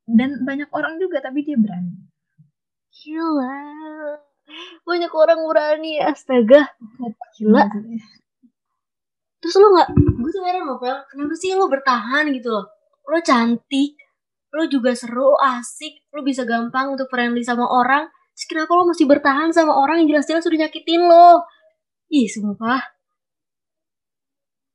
Dan 0.08 0.42
banyak 0.48 0.72
orang 0.72 0.96
juga 0.96 1.20
tapi 1.20 1.44
dia 1.44 1.60
berani. 1.60 1.92
Gila. 2.88 3.60
Banyak 4.88 5.12
orang 5.12 5.40
berani 5.44 6.00
astaga. 6.00 6.72
Gila. 7.36 7.68
Terus 9.44 9.54
lo 9.60 9.66
nggak 9.76 9.88
gue 9.92 10.30
tuh 10.32 10.42
heran 10.44 10.64
novel 10.64 10.96
kenapa 11.12 11.34
sih 11.36 11.52
lo 11.52 11.68
bertahan 11.68 12.32
gitu 12.32 12.48
loh? 12.48 12.66
Lo 13.12 13.20
cantik 13.20 14.00
lo 14.50 14.66
juga 14.66 14.96
seru 14.96 15.36
asik 15.36 16.10
lo 16.16 16.24
bisa 16.24 16.48
gampang 16.48 16.96
untuk 16.96 17.12
friendly 17.12 17.44
sama 17.44 17.68
orang. 17.68 18.08
Terus 18.32 18.46
kenapa 18.48 18.72
lo 18.72 18.88
masih 18.88 19.04
bertahan 19.04 19.52
sama 19.52 19.76
orang 19.76 20.00
yang 20.00 20.16
jelas-jelas 20.16 20.48
udah 20.48 20.64
nyakitin 20.64 21.04
lo 21.04 21.44
ih 22.10 22.26
sumpah 22.26 22.99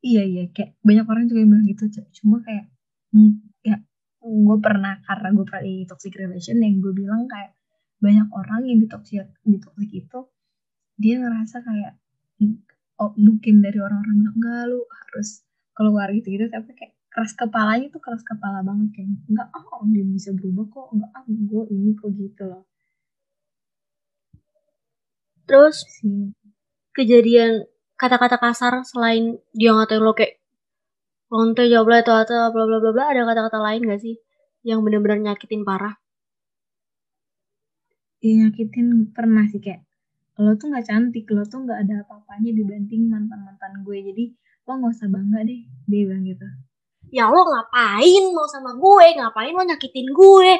iya 0.06 0.24
iya. 0.24 0.44
Kayak 0.54 0.78
banyak 0.86 1.06
orang 1.10 1.24
juga 1.26 1.40
yang 1.42 1.52
bilang 1.58 1.66
gitu 1.66 1.84
cuma 2.22 2.38
kayak 2.46 2.66
hmm, 3.14 3.32
ya 3.66 3.78
gue 4.22 4.58
pernah 4.62 5.02
karena 5.06 5.28
gue 5.34 5.46
pernah 5.46 5.64
di 5.66 5.76
toxic 5.90 6.14
relation 6.18 6.58
yang 6.62 6.78
gue 6.82 6.94
bilang 6.94 7.26
kayak 7.26 7.58
banyak 7.98 8.28
orang 8.30 8.62
yang 8.70 8.78
di 8.82 8.88
toxic 8.90 9.26
di 9.42 9.58
toxic 9.58 9.90
itu 9.90 10.20
dia 11.02 11.16
ngerasa 11.22 11.66
kayak 11.66 11.94
oh, 13.02 13.12
mungkin 13.20 13.60
dari 13.66 13.78
orang-orang 13.82 14.16
bilang 14.22 14.36
enggak 14.40 14.64
lu 14.72 14.82
harus 14.88 15.30
keluar 15.76 16.08
gitu 16.16 16.28
gitu 16.32 16.46
tapi 16.48 16.72
kayak 16.78 16.94
keras 17.12 17.32
kepalanya 17.32 17.88
tuh 17.92 18.04
keras 18.04 18.24
kepala 18.28 18.60
banget 18.60 18.92
kayak 18.96 19.10
enggak 19.32 19.48
ah 19.56 19.66
oh, 19.80 19.88
dia 19.88 20.04
bisa 20.04 20.36
berubah 20.36 20.66
kok. 20.68 20.88
Enggak 20.92 21.12
ah 21.16 21.24
gue 21.28 21.64
ini 21.72 21.92
kok 21.96 22.12
gitu 22.12 22.44
loh. 22.44 22.64
Terus 25.48 25.78
kejadian 26.92 27.64
kata-kata 27.96 28.38
kasar 28.40 28.84
selain 28.84 29.40
dia 29.56 29.72
ngatain 29.72 30.04
lo 30.04 30.12
kayak 30.12 30.40
lonte 31.32 31.64
jawab 31.68 32.04
atau 32.04 32.16
atau 32.22 32.52
bla 32.54 32.64
bla 32.68 32.78
bla 32.84 32.92
bla 32.92 33.04
ada 33.12 33.24
kata-kata 33.24 33.60
lain 33.60 33.88
gak 33.88 34.02
sih 34.04 34.16
yang 34.66 34.82
benar-benar 34.82 35.22
nyakitin 35.22 35.62
parah? 35.62 35.94
Iya 38.25 38.50
nyakitin 38.50 39.14
pernah 39.14 39.46
sih 39.46 39.62
kayak 39.62 39.86
lo 40.36 40.52
tuh 40.60 40.68
nggak 40.68 40.84
cantik 40.90 41.30
lo 41.32 41.48
tuh 41.48 41.64
nggak 41.64 41.80
ada 41.88 41.96
apa-apanya 42.04 42.52
dibanding 42.52 43.08
mantan 43.08 43.46
mantan 43.46 43.86
gue. 43.86 43.98
Jadi 44.02 44.24
lo 44.66 44.72
nggak 44.82 44.94
usah 44.98 45.08
bangga 45.08 45.40
deh 45.46 45.62
dia 45.86 46.04
bilang 46.10 46.25
gitu. 46.25 46.48
Ya 47.14 47.30
lo 47.30 47.46
ngapain 47.46 48.24
mau 48.34 48.50
sama 48.50 48.74
gue? 48.75 49.06
Ngapain 49.22 49.54
lo 49.54 49.64
nyakitin 49.64 50.08
gue? 50.10 50.52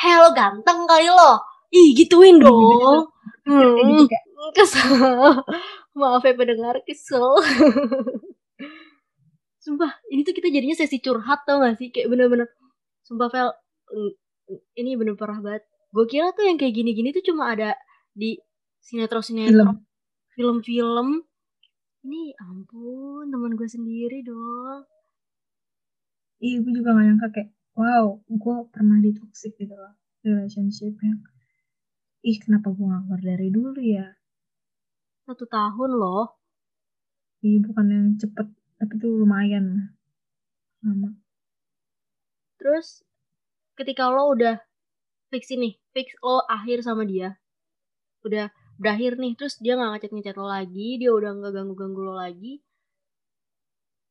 Hell 0.00 0.32
ganteng 0.32 0.88
kali 0.88 1.06
lo. 1.12 1.44
Ih 1.70 1.94
gituin 1.94 2.40
iya, 2.40 2.44
dong. 2.48 3.12
Hmm, 3.46 4.08
kesel. 4.56 5.44
Maaf 5.98 6.22
ya 6.24 6.34
pendengar 6.34 6.80
kesel. 6.84 7.24
Sumpah 9.64 9.92
ini 10.08 10.24
tuh 10.24 10.32
kita 10.32 10.48
jadinya 10.48 10.76
sesi 10.76 10.98
curhat 11.04 11.44
tau 11.44 11.60
gak 11.60 11.76
sih? 11.76 11.92
Kayak 11.92 12.08
bener-bener 12.16 12.48
sumpah 13.04 13.28
Vel 13.28 13.50
ini 14.78 14.96
bener 14.96 15.14
parah 15.20 15.38
banget. 15.38 15.68
Gue 15.92 16.06
kira 16.08 16.32
tuh 16.32 16.48
yang 16.48 16.56
kayak 16.56 16.72
gini-gini 16.72 17.12
tuh 17.12 17.24
cuma 17.26 17.52
ada 17.52 17.76
di 18.16 18.40
sinetron-sinetron 18.80 19.84
film-film. 20.32 21.26
Ini 22.00 22.32
ampun 22.40 23.28
teman 23.28 23.52
gue 23.52 23.68
sendiri 23.68 24.24
dong. 24.24 24.88
Iya 26.40 26.56
gue 26.64 26.72
juga 26.72 26.96
gak 26.96 27.04
nyangka 27.04 27.28
kayak 27.36 27.50
wow 27.76 28.20
gue 28.28 28.56
pernah 28.72 28.98
di 29.00 29.10
toxic 29.16 29.56
gitu 29.56 29.72
loh 29.72 29.94
relationship 30.20 30.96
yang 31.00 31.20
ih 32.20 32.36
kenapa 32.36 32.72
gue 32.72 32.84
gak 32.84 33.02
keluar 33.08 33.22
dari 33.24 33.48
dulu 33.48 33.80
ya 33.80 34.19
satu 35.30 35.46
tahun 35.46 35.94
loh. 35.94 36.34
Iya 37.46 37.62
bukan 37.62 37.86
yang 37.86 38.06
cepet 38.18 38.50
tapi 38.82 38.92
tuh 38.98 39.22
lumayan 39.22 39.94
lama. 40.82 41.14
Terus 42.58 43.06
ketika 43.78 44.10
lo 44.10 44.34
udah 44.34 44.58
fix 45.30 45.54
ini 45.54 45.78
fix 45.94 46.12
lo 46.20 46.42
akhir 46.50 46.82
sama 46.82 47.06
dia 47.06 47.38
udah 48.26 48.50
berakhir 48.76 49.16
nih 49.16 49.38
terus 49.38 49.56
dia 49.62 49.78
nggak 49.78 49.96
ngechat 49.96 50.12
ngechat 50.12 50.36
lo 50.36 50.50
lagi 50.50 50.98
dia 51.00 51.14
udah 51.14 51.32
nggak 51.38 51.52
ganggu 51.54 51.74
ganggu 51.78 52.00
lo 52.04 52.14
lagi 52.18 52.60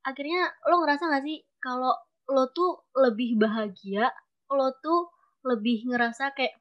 akhirnya 0.02 0.50
lo 0.66 0.82
ngerasa 0.82 1.12
gak 1.12 1.24
sih 1.28 1.44
kalau 1.62 1.94
lo 2.32 2.50
tuh 2.50 2.88
lebih 2.98 3.38
bahagia 3.38 4.10
lo 4.50 4.74
tuh 4.82 5.12
lebih 5.46 5.86
ngerasa 5.92 6.34
kayak 6.34 6.58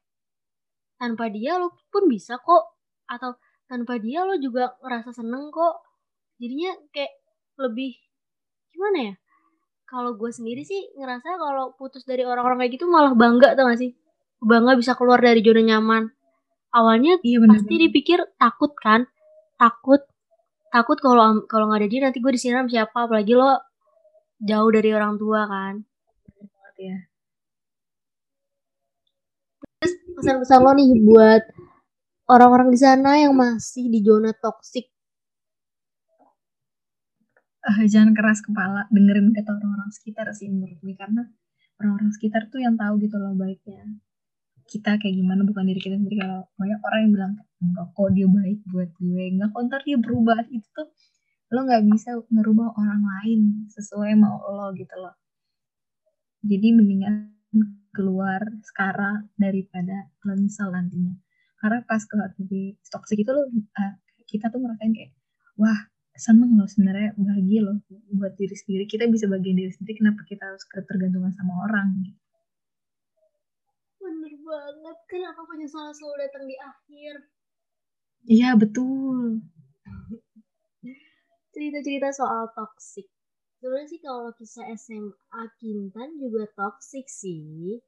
tanpa 1.01 1.31
dia 1.33 1.57
lo 1.57 1.73
pun 1.89 2.05
bisa 2.05 2.37
kok 2.37 2.77
atau 3.09 3.33
tanpa 3.69 4.01
dia 4.01 4.25
lo 4.25 4.33
juga 4.41 4.73
ngerasa 4.81 5.13
seneng 5.13 5.53
kok. 5.53 5.85
Jadinya 6.41 6.73
kayak 6.89 7.13
lebih 7.61 7.93
gimana 8.73 9.13
ya? 9.13 9.15
Kalau 9.85 10.17
gue 10.17 10.31
sendiri 10.33 10.65
sih 10.65 10.89
ngerasa 10.97 11.37
kalau 11.37 11.77
putus 11.77 12.01
dari 12.05 12.25
orang-orang 12.25 12.65
kayak 12.65 12.81
gitu 12.81 12.85
malah 12.89 13.13
bangga 13.13 13.53
tau 13.53 13.69
gak 13.69 13.77
sih? 13.77 13.93
Bangga 14.41 14.73
bisa 14.73 14.97
keluar 14.97 15.21
dari 15.21 15.45
zona 15.45 15.61
nyaman. 15.61 16.09
Awalnya 16.69 17.21
iya, 17.25 17.37
bener, 17.41 17.61
pasti 17.61 17.73
dipikir 17.77 18.19
takut 18.37 18.73
kan? 18.77 19.05
Takut 19.57 20.01
takut 20.69 21.01
kalau 21.01 21.41
kalau 21.49 21.65
nggak 21.65 21.81
ada 21.81 21.89
dia 21.89 22.01
nanti 22.05 22.21
gue 22.21 22.33
disiram 22.33 22.69
siapa? 22.69 23.09
Apalagi 23.09 23.33
lo 23.33 23.57
jauh 24.41 24.69
dari 24.69 24.89
orang 24.93 25.17
tua 25.17 25.49
kan? 25.49 25.81
Ya. 26.79 27.09
Terus 29.81 29.93
pesan-pesan 30.15 30.59
lo 30.61 30.71
nih 30.77 30.89
buat 31.03 31.43
orang-orang 32.29 32.69
di 32.69 32.79
sana 32.79 33.17
yang 33.17 33.33
masih 33.33 33.89
di 33.89 33.99
zona 34.05 34.31
toksik 34.37 34.87
uh, 37.65 37.83
jangan 37.85 38.15
keras 38.15 38.39
kepala 38.41 38.87
dengerin 38.93 39.35
kata 39.35 39.51
orang-orang 39.57 39.91
sekitar 39.91 40.31
sih 40.31 40.47
menurut 40.47 40.79
gue 40.79 40.95
karena 40.95 41.27
orang-orang 41.79 42.11
sekitar 42.15 42.47
tuh 42.51 42.59
yang 42.59 42.75
tahu 42.75 42.99
gitu 42.99 43.15
loh 43.19 43.33
baiknya. 43.35 43.83
Kita 44.69 45.01
kayak 45.01 45.15
gimana 45.17 45.41
bukan 45.47 45.65
diri 45.65 45.81
kita 45.81 45.97
sendiri 45.97 46.21
kalau 46.21 46.45
banyak 46.53 46.79
orang 46.85 46.99
yang 47.01 47.13
bilang 47.17 47.33
enggak 47.57 47.87
kok 47.95 48.09
dia 48.13 48.27
baik 48.29 48.59
buat 48.69 48.89
gue. 48.99 49.23
Enggak 49.33 49.49
kok 49.55 49.63
dia 49.87 49.97
berubah. 49.97 50.39
Itu 50.51 50.67
tuh 50.75 50.87
lo 51.49 51.59
nggak 51.65 51.83
bisa 51.89 52.09
ngerubah 52.29 52.67
orang 52.77 53.01
lain 53.01 53.41
sesuai 53.73 54.11
mau 54.19 54.37
lo 54.45 54.69
gitu 54.77 54.93
loh. 54.99 55.15
Jadi 56.45 56.67
mendingan 56.75 57.33
keluar 57.89 58.45
sekarang 58.61 59.33
daripada 59.33 60.13
lo 60.21 60.37
nyesel 60.37 60.69
nantinya 60.69 61.17
karena 61.59 61.83
pas 61.83 62.01
keluar 62.07 62.31
dari 62.39 62.75
toxic 62.87 63.19
itu 63.23 63.31
lo 63.31 63.43
uh, 63.47 63.93
kita 64.25 64.47
tuh 64.47 64.59
ngerasain 64.63 64.91
kayak 64.95 65.11
wah 65.59 65.79
seneng 66.15 66.55
loh 66.59 66.67
sebenarnya 66.67 67.15
bahagia 67.15 67.61
loh 67.63 67.77
buat 68.15 68.35
diri 68.35 68.55
sendiri. 68.55 68.83
Kita 68.87 69.07
bisa 69.07 69.27
bagian 69.31 69.55
diri 69.55 69.71
sendiri 69.71 70.03
kenapa 70.03 70.23
kita 70.27 70.43
harus 70.43 70.63
ketergantungan 70.67 71.31
sama 71.31 71.67
orang? 71.67 72.03
Gitu 72.03 72.19
bener 74.09 74.33
banget. 74.41 74.97
Kenapa 75.05 75.41
penyesalan 75.45 75.93
selalu 75.93 76.15
datang 76.25 76.43
di 76.49 76.57
akhir? 76.57 77.13
Iya 78.25 78.49
betul. 78.57 79.45
Cerita-cerita 81.53 82.09
soal 82.15 82.49
toxic. 82.57 83.07
Sebenarnya 83.59 83.87
sih 83.91 83.99
kalau 83.99 84.31
kisah 84.39 84.67
SMA 84.79 85.43
Kintan 85.59 86.09
juga 86.17 86.47
toxic 86.55 87.05
sih. 87.11 87.79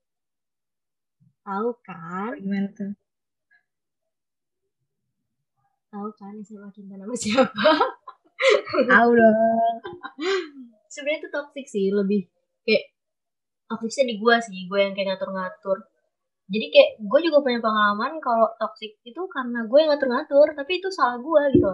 Tahu 1.42 1.70
kan? 1.82 2.38
Gimana 2.38 2.70
tuh 2.76 2.92
tahu 5.92 6.08
kan 6.16 6.34
SMA 6.40 6.72
Kintan 6.72 7.04
nama 7.04 7.14
siapa 7.22 7.52
Tahu 8.90 9.10
dong. 9.14 9.38
Sebenarnya 10.90 11.20
itu 11.22 11.30
toxic 11.30 11.66
sih, 11.70 11.88
lebih 11.94 12.26
kayak 12.66 12.90
toxicnya 13.70 14.12
di 14.12 14.16
gue 14.18 14.36
sih, 14.42 14.60
gue 14.66 14.80
yang 14.82 14.94
kayak 14.98 15.16
ngatur-ngatur. 15.16 15.78
Jadi 16.52 16.66
kayak 16.74 16.90
gue 17.00 17.20
juga 17.24 17.38
punya 17.46 17.60
pengalaman 17.64 18.20
kalau 18.20 18.50
toxic 18.60 19.00
itu 19.08 19.22
karena 19.32 19.64
gue 19.70 19.78
yang 19.78 19.90
ngatur-ngatur, 19.94 20.48
tapi 20.58 20.82
itu 20.84 20.90
salah 20.92 21.22
gue 21.22 21.42
gitu. 21.56 21.72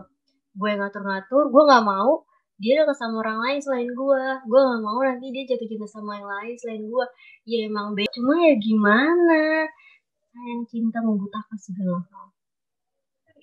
Gue 0.53 0.67
yang 0.75 0.81
ngatur-ngatur, 0.85 1.49
gue 1.49 1.63
nggak 1.65 1.85
mau 1.87 2.27
dia 2.57 2.73
deket 2.81 2.97
sama 2.97 3.21
orang 3.21 3.37
lain 3.41 3.59
selain 3.61 3.89
gue. 3.89 4.23
Gue 4.49 4.59
nggak 4.61 4.81
mau 4.81 4.99
nanti 5.01 5.29
dia 5.29 5.43
jatuh 5.45 5.67
cinta 5.69 5.87
sama 5.89 6.17
yang 6.17 6.29
lain 6.29 6.53
selain 6.57 6.83
gue. 6.89 7.05
Ya 7.45 7.57
emang 7.69 7.93
beda. 7.93 8.09
Cuma 8.17 8.33
ya 8.41 8.53
gimana? 8.57 9.65
Sayang 10.33 10.63
cinta 10.69 11.01
membutakan 11.01 11.57
segala 11.57 12.01
hal. 12.01 12.27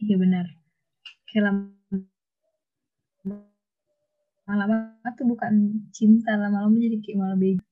Iya 0.03 0.19
benar. 0.19 0.64
Kayak 1.35 1.67
lama-lama 4.47 5.09
tuh 5.19 5.27
bukan 5.27 5.83
cinta 5.91 6.39
lama-lama 6.39 6.79
jadi 6.79 7.03
kayak 7.03 7.19
malah 7.19 7.35
bego. 7.35 7.67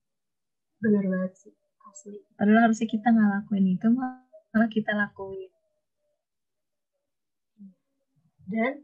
Bener 0.83 1.07
banget 1.07 1.31
sih 1.39 1.53
asli. 1.93 2.17
Padahal 2.35 2.67
harusnya 2.67 2.87
kita 2.89 3.07
nggak 3.13 3.29
lakuin 3.29 3.65
itu 3.77 3.87
malah 3.93 4.67
kita 4.67 4.91
lakuin. 4.97 5.51
Dan 8.49 8.83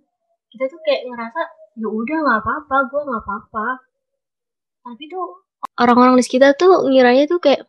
kita 0.53 0.63
tuh 0.71 0.79
kayak 0.85 1.01
ngerasa 1.09 1.41
ya 1.75 1.87
udah 1.89 2.17
nggak 2.23 2.39
apa-apa 2.45 2.75
gue 2.87 3.01
nggak 3.03 3.23
apa-apa. 3.25 3.67
Tapi 4.85 5.03
tuh 5.11 5.43
orang-orang 5.75 6.15
di 6.15 6.23
sekitar 6.23 6.55
tuh 6.55 6.87
ngiranya 6.87 7.27
tuh 7.27 7.43
kayak 7.43 7.67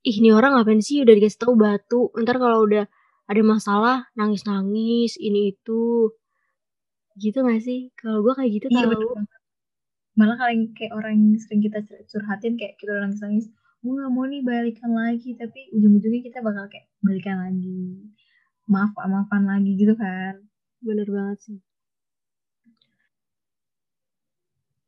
ih 0.00 0.16
ini 0.16 0.32
orang 0.32 0.56
ngapain 0.56 0.80
sih? 0.80 1.04
Udah 1.04 1.12
dikasih 1.12 1.36
tahu 1.42 1.52
batu. 1.58 2.08
Ntar 2.16 2.40
kalau 2.40 2.64
udah 2.64 2.88
ada 3.30 3.42
masalah 3.46 3.96
nangis-nangis 4.18 5.14
ini 5.22 5.54
itu. 5.54 6.10
Gitu 7.14 7.38
gak 7.38 7.62
sih? 7.62 7.94
Kalau 7.94 8.26
gue 8.26 8.34
kayak 8.34 8.50
gitu 8.58 8.66
iya, 8.74 8.90
tau. 8.90 9.22
Malah 10.18 10.34
kalian 10.34 10.74
kayak 10.74 10.92
orang 10.98 11.14
yang 11.14 11.38
sering 11.38 11.62
kita 11.62 11.78
curhatin 12.10 12.58
kayak 12.58 12.74
kita 12.82 12.90
orang 12.90 13.14
nangis 13.14 13.46
gue 13.80 13.96
gak 13.96 14.12
mau 14.12 14.28
nih 14.28 14.44
balikan 14.44 14.92
lagi 14.92 15.32
tapi 15.40 15.72
ujung-ujungnya 15.72 16.20
kita 16.20 16.44
bakal 16.44 16.66
kayak 16.66 16.90
balikan 17.06 17.38
lagi. 17.38 18.10
Maaf 18.66 18.92
maafan 18.98 19.46
lagi 19.46 19.78
gitu 19.78 19.94
kan? 19.94 20.42
Bener 20.82 21.06
banget 21.06 21.38
sih. 21.46 21.58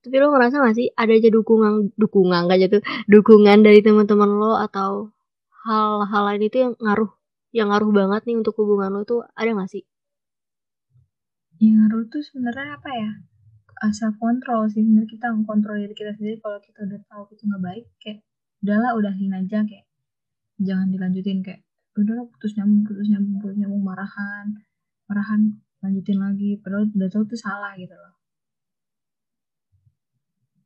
Tapi 0.02 0.18
lo 0.18 0.34
ngerasa 0.34 0.58
gak 0.58 0.76
sih 0.76 0.90
ada 0.98 1.14
aja 1.14 1.30
dukungan 1.30 1.94
dukungan 1.94 2.50
gak 2.50 2.58
jatuh 2.66 2.82
dukungan 3.06 3.62
dari 3.62 3.86
teman-teman 3.86 4.30
lo 4.34 4.58
atau 4.58 5.14
hal-hal 5.62 6.22
lain 6.26 6.42
itu 6.42 6.56
yang 6.58 6.74
ngaruh 6.82 7.21
yang 7.52 7.68
ngaruh 7.68 7.92
banget 7.92 8.24
nih 8.24 8.36
untuk 8.40 8.56
hubungan 8.56 8.88
lo 8.88 9.04
tuh 9.04 9.20
ada 9.36 9.52
gak 9.52 9.68
sih? 9.68 9.84
Yang 11.60 11.74
ngaruh 11.78 12.04
tuh 12.08 12.22
sebenarnya 12.24 12.80
apa 12.80 12.90
ya? 12.90 13.10
Self 13.92 14.16
kontrol 14.16 14.72
sih. 14.72 14.80
Sebenarnya 14.80 15.10
kita 15.10 15.26
mengkontrol 15.36 15.76
diri 15.84 15.92
kita 15.92 16.16
sendiri. 16.16 16.40
Kalau 16.40 16.58
kita 16.64 16.88
udah 16.88 17.00
tahu 17.06 17.22
itu 17.34 17.42
nggak 17.44 17.62
baik 17.62 17.84
kayak 18.00 18.18
udahlah 18.64 18.90
udahin 18.96 19.32
aja 19.36 19.58
kayak 19.68 19.86
jangan 20.58 20.88
dilanjutin. 20.88 21.44
Kayak 21.44 21.60
udahlah 21.92 22.24
putus 22.32 22.56
nyambung 22.56 22.82
putus 22.88 23.06
nyambung 23.12 23.36
putus 23.42 23.56
nyambung 23.60 23.84
marahan 23.84 24.46
marahan 25.10 25.40
lanjutin 25.84 26.18
lagi. 26.18 26.56
Padahal 26.62 26.88
udah 26.88 27.10
tahu 27.12 27.22
tuh 27.28 27.38
salah 27.38 27.76
gitu 27.76 27.92
loh. 27.92 28.14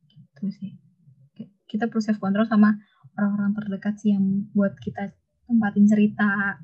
Gitu 0.07 0.45
sih. 0.55 0.71
Kita 1.67 1.91
perlu 1.91 1.99
self 1.99 2.21
kontrol 2.21 2.47
sama 2.47 2.79
orang-orang 3.17 3.51
terdekat 3.57 3.97
sih 3.99 4.13
yang 4.15 4.47
buat 4.55 4.77
kita 4.79 5.09
tempatin 5.49 5.85
cerita 5.89 6.61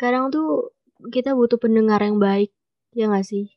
kadang 0.00 0.28
tuh 0.34 0.74
kita 1.10 1.34
butuh 1.34 1.58
pendengar 1.60 2.00
yang 2.02 2.18
baik, 2.18 2.50
ya 2.94 3.10
gak 3.10 3.26
sih? 3.26 3.50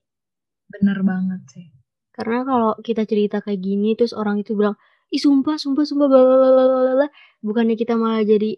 Bener 0.67 1.00
banget 1.02 1.41
sih. 1.52 1.67
Karena 2.12 2.41
kalau 2.43 2.71
kita 2.82 3.06
cerita 3.06 3.39
kayak 3.45 3.62
gini, 3.62 3.93
terus 3.93 4.12
orang 4.12 4.41
itu 4.41 4.58
bilang, 4.58 4.73
ih 5.13 5.21
sumpah, 5.21 5.56
sumpah, 5.62 5.86
sumpah, 5.86 6.08
blablabla, 6.10 7.08
bukannya 7.45 7.78
kita 7.78 7.93
malah 7.93 8.26
jadi 8.26 8.58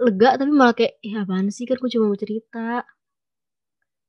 lega, 0.00 0.36
tapi 0.40 0.52
malah 0.52 0.74
kayak, 0.76 0.96
ih 1.04 1.14
apaan 1.20 1.48
sih, 1.52 1.64
kan 1.68 1.76
aku 1.76 1.88
cuma 1.92 2.08
mau 2.08 2.18
cerita. 2.18 2.84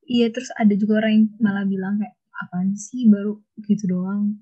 Iya, 0.08 0.32
terus 0.32 0.48
ada 0.56 0.72
juga 0.72 1.04
orang 1.04 1.12
yang 1.12 1.26
malah 1.44 1.64
bilang 1.68 2.00
kayak, 2.00 2.16
apaan 2.40 2.72
sih, 2.76 3.04
baru 3.04 3.36
gitu 3.68 3.84
doang. 3.88 4.40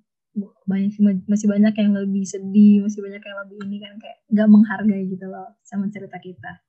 Banyak 0.69 1.01
masih 1.25 1.49
banyak 1.49 1.75
yang 1.81 1.93
lebih 1.97 2.25
sedih, 2.29 2.85
masih 2.85 3.01
banyak 3.01 3.25
yang 3.25 3.39
lebih 3.41 3.59
ini 3.65 3.77
kan 3.81 3.97
kayak 3.97 4.19
gak 4.29 4.49
menghargai 4.53 5.09
gitu 5.09 5.27
loh 5.33 5.57
sama 5.65 5.89
cerita 5.89 6.21
kita. 6.21 6.61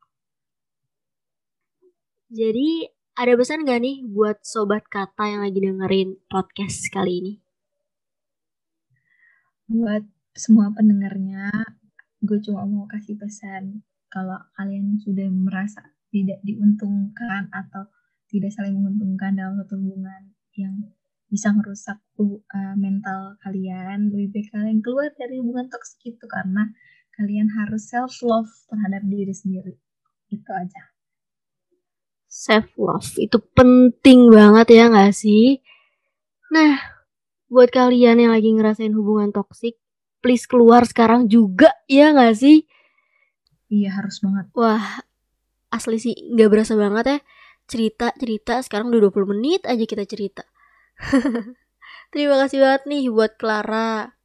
Jadi 2.31 2.87
ada 3.17 3.33
pesan 3.35 3.67
gak 3.67 3.83
nih 3.83 4.07
buat 4.07 4.39
sobat 4.43 4.87
kata 4.87 5.23
yang 5.27 5.41
lagi 5.43 5.59
dengerin 5.59 6.09
podcast 6.31 6.87
kali 6.93 7.13
ini? 7.19 7.33
Buat 9.67 10.07
semua 10.31 10.71
pendengarnya, 10.71 11.51
gue 12.23 12.39
cuma 12.45 12.63
mau 12.63 12.87
kasih 12.87 13.19
pesan 13.19 13.83
kalau 14.07 14.39
kalian 14.55 14.95
sudah 15.03 15.27
merasa 15.27 15.83
tidak 16.07 16.39
diuntungkan 16.47 17.51
atau 17.51 17.91
tidak 18.31 18.51
saling 18.55 18.79
menguntungkan 18.79 19.35
dalam 19.35 19.59
satu 19.59 19.75
hubungan 19.75 20.31
yang 20.55 20.75
bisa 21.27 21.51
merusak 21.51 21.99
uh, 22.19 22.75
mental 22.79 23.35
kalian, 23.43 24.11
lebih 24.11 24.31
baik 24.31 24.47
kalian 24.51 24.79
keluar 24.79 25.11
dari 25.15 25.39
hubungan 25.43 25.67
toksik 25.67 26.15
itu 26.15 26.25
karena 26.27 26.71
kalian 27.19 27.51
harus 27.51 27.87
self 27.91 28.15
love 28.23 28.51
terhadap 28.71 29.03
diri 29.03 29.33
sendiri. 29.35 29.75
Itu 30.31 30.51
aja 30.51 30.97
self 32.37 32.69
love 32.77 33.17
itu 33.17 33.41
penting 33.57 34.29
banget 34.29 34.67
ya 34.77 34.93
gak 34.93 35.15
sih? 35.17 35.57
Nah, 36.53 36.77
buat 37.49 37.73
kalian 37.73 38.21
yang 38.21 38.31
lagi 38.31 38.53
ngerasain 38.53 38.93
hubungan 38.93 39.33
toksik, 39.33 39.79
please 40.21 40.45
keluar 40.45 40.85
sekarang 40.85 41.25
juga 41.25 41.73
ya 41.89 42.13
gak 42.13 42.37
sih? 42.37 42.67
Iya 43.73 43.99
harus 43.99 44.21
banget. 44.23 44.45
Wah, 44.53 45.01
asli 45.73 45.97
sih 45.97 46.15
gak 46.37 46.49
berasa 46.53 46.77
banget 46.77 47.05
ya 47.09 47.19
cerita-cerita 47.67 48.63
sekarang 48.63 48.87
udah 48.95 49.11
20 49.11 49.33
menit 49.35 49.61
aja 49.67 49.83
kita 49.83 50.07
cerita. 50.07 50.47
Terima 52.13 52.35
kasih 52.41 52.59
banget 52.63 52.83
nih 52.89 53.11
buat 53.11 53.37
Clara. 53.37 54.15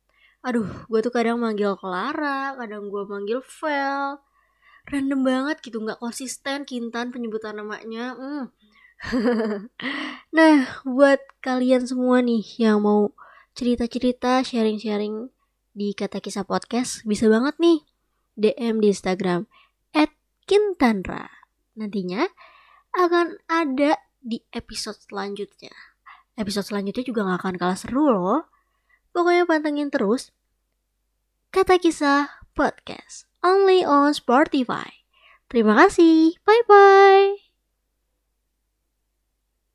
Aduh, 0.42 0.66
gue 0.90 1.00
tuh 1.02 1.12
kadang 1.14 1.38
manggil 1.38 1.78
Clara, 1.78 2.56
kadang 2.58 2.90
gue 2.90 3.02
manggil 3.06 3.40
Vel 3.40 4.18
random 4.88 5.20
banget 5.22 5.56
gitu 5.62 5.78
nggak 5.78 6.00
konsisten 6.02 6.66
Kintan 6.66 7.14
penyebutan 7.14 7.58
namanya 7.58 8.18
hmm. 8.18 8.44
nah 10.36 10.56
buat 10.86 11.22
kalian 11.42 11.86
semua 11.86 12.22
nih 12.22 12.42
yang 12.58 12.82
mau 12.82 13.14
cerita-cerita 13.52 14.42
sharing-sharing 14.42 15.30
di 15.74 15.94
kata 15.94 16.18
kisah 16.18 16.46
podcast 16.46 17.06
bisa 17.06 17.30
banget 17.30 17.54
nih 17.62 17.78
DM 18.34 18.82
di 18.82 18.90
Instagram 18.90 19.46
@kintanra 20.46 21.30
nantinya 21.78 22.26
akan 22.92 23.38
ada 23.46 23.98
di 24.22 24.42
episode 24.54 24.98
selanjutnya 24.98 25.72
episode 26.38 26.66
selanjutnya 26.68 27.04
juga 27.04 27.20
gak 27.28 27.38
akan 27.44 27.54
kalah 27.60 27.78
seru 27.78 28.08
loh 28.08 28.48
pokoknya 29.12 29.44
pantengin 29.44 29.92
terus 29.92 30.32
kata 31.52 31.76
kisah 31.76 32.28
podcast 32.52 33.32
only 33.42 33.84
on 33.84 34.14
Spotify. 34.14 35.04
Terima 35.50 35.76
kasih. 35.76 36.38
Bye 36.46 36.64
bye. 36.64 37.41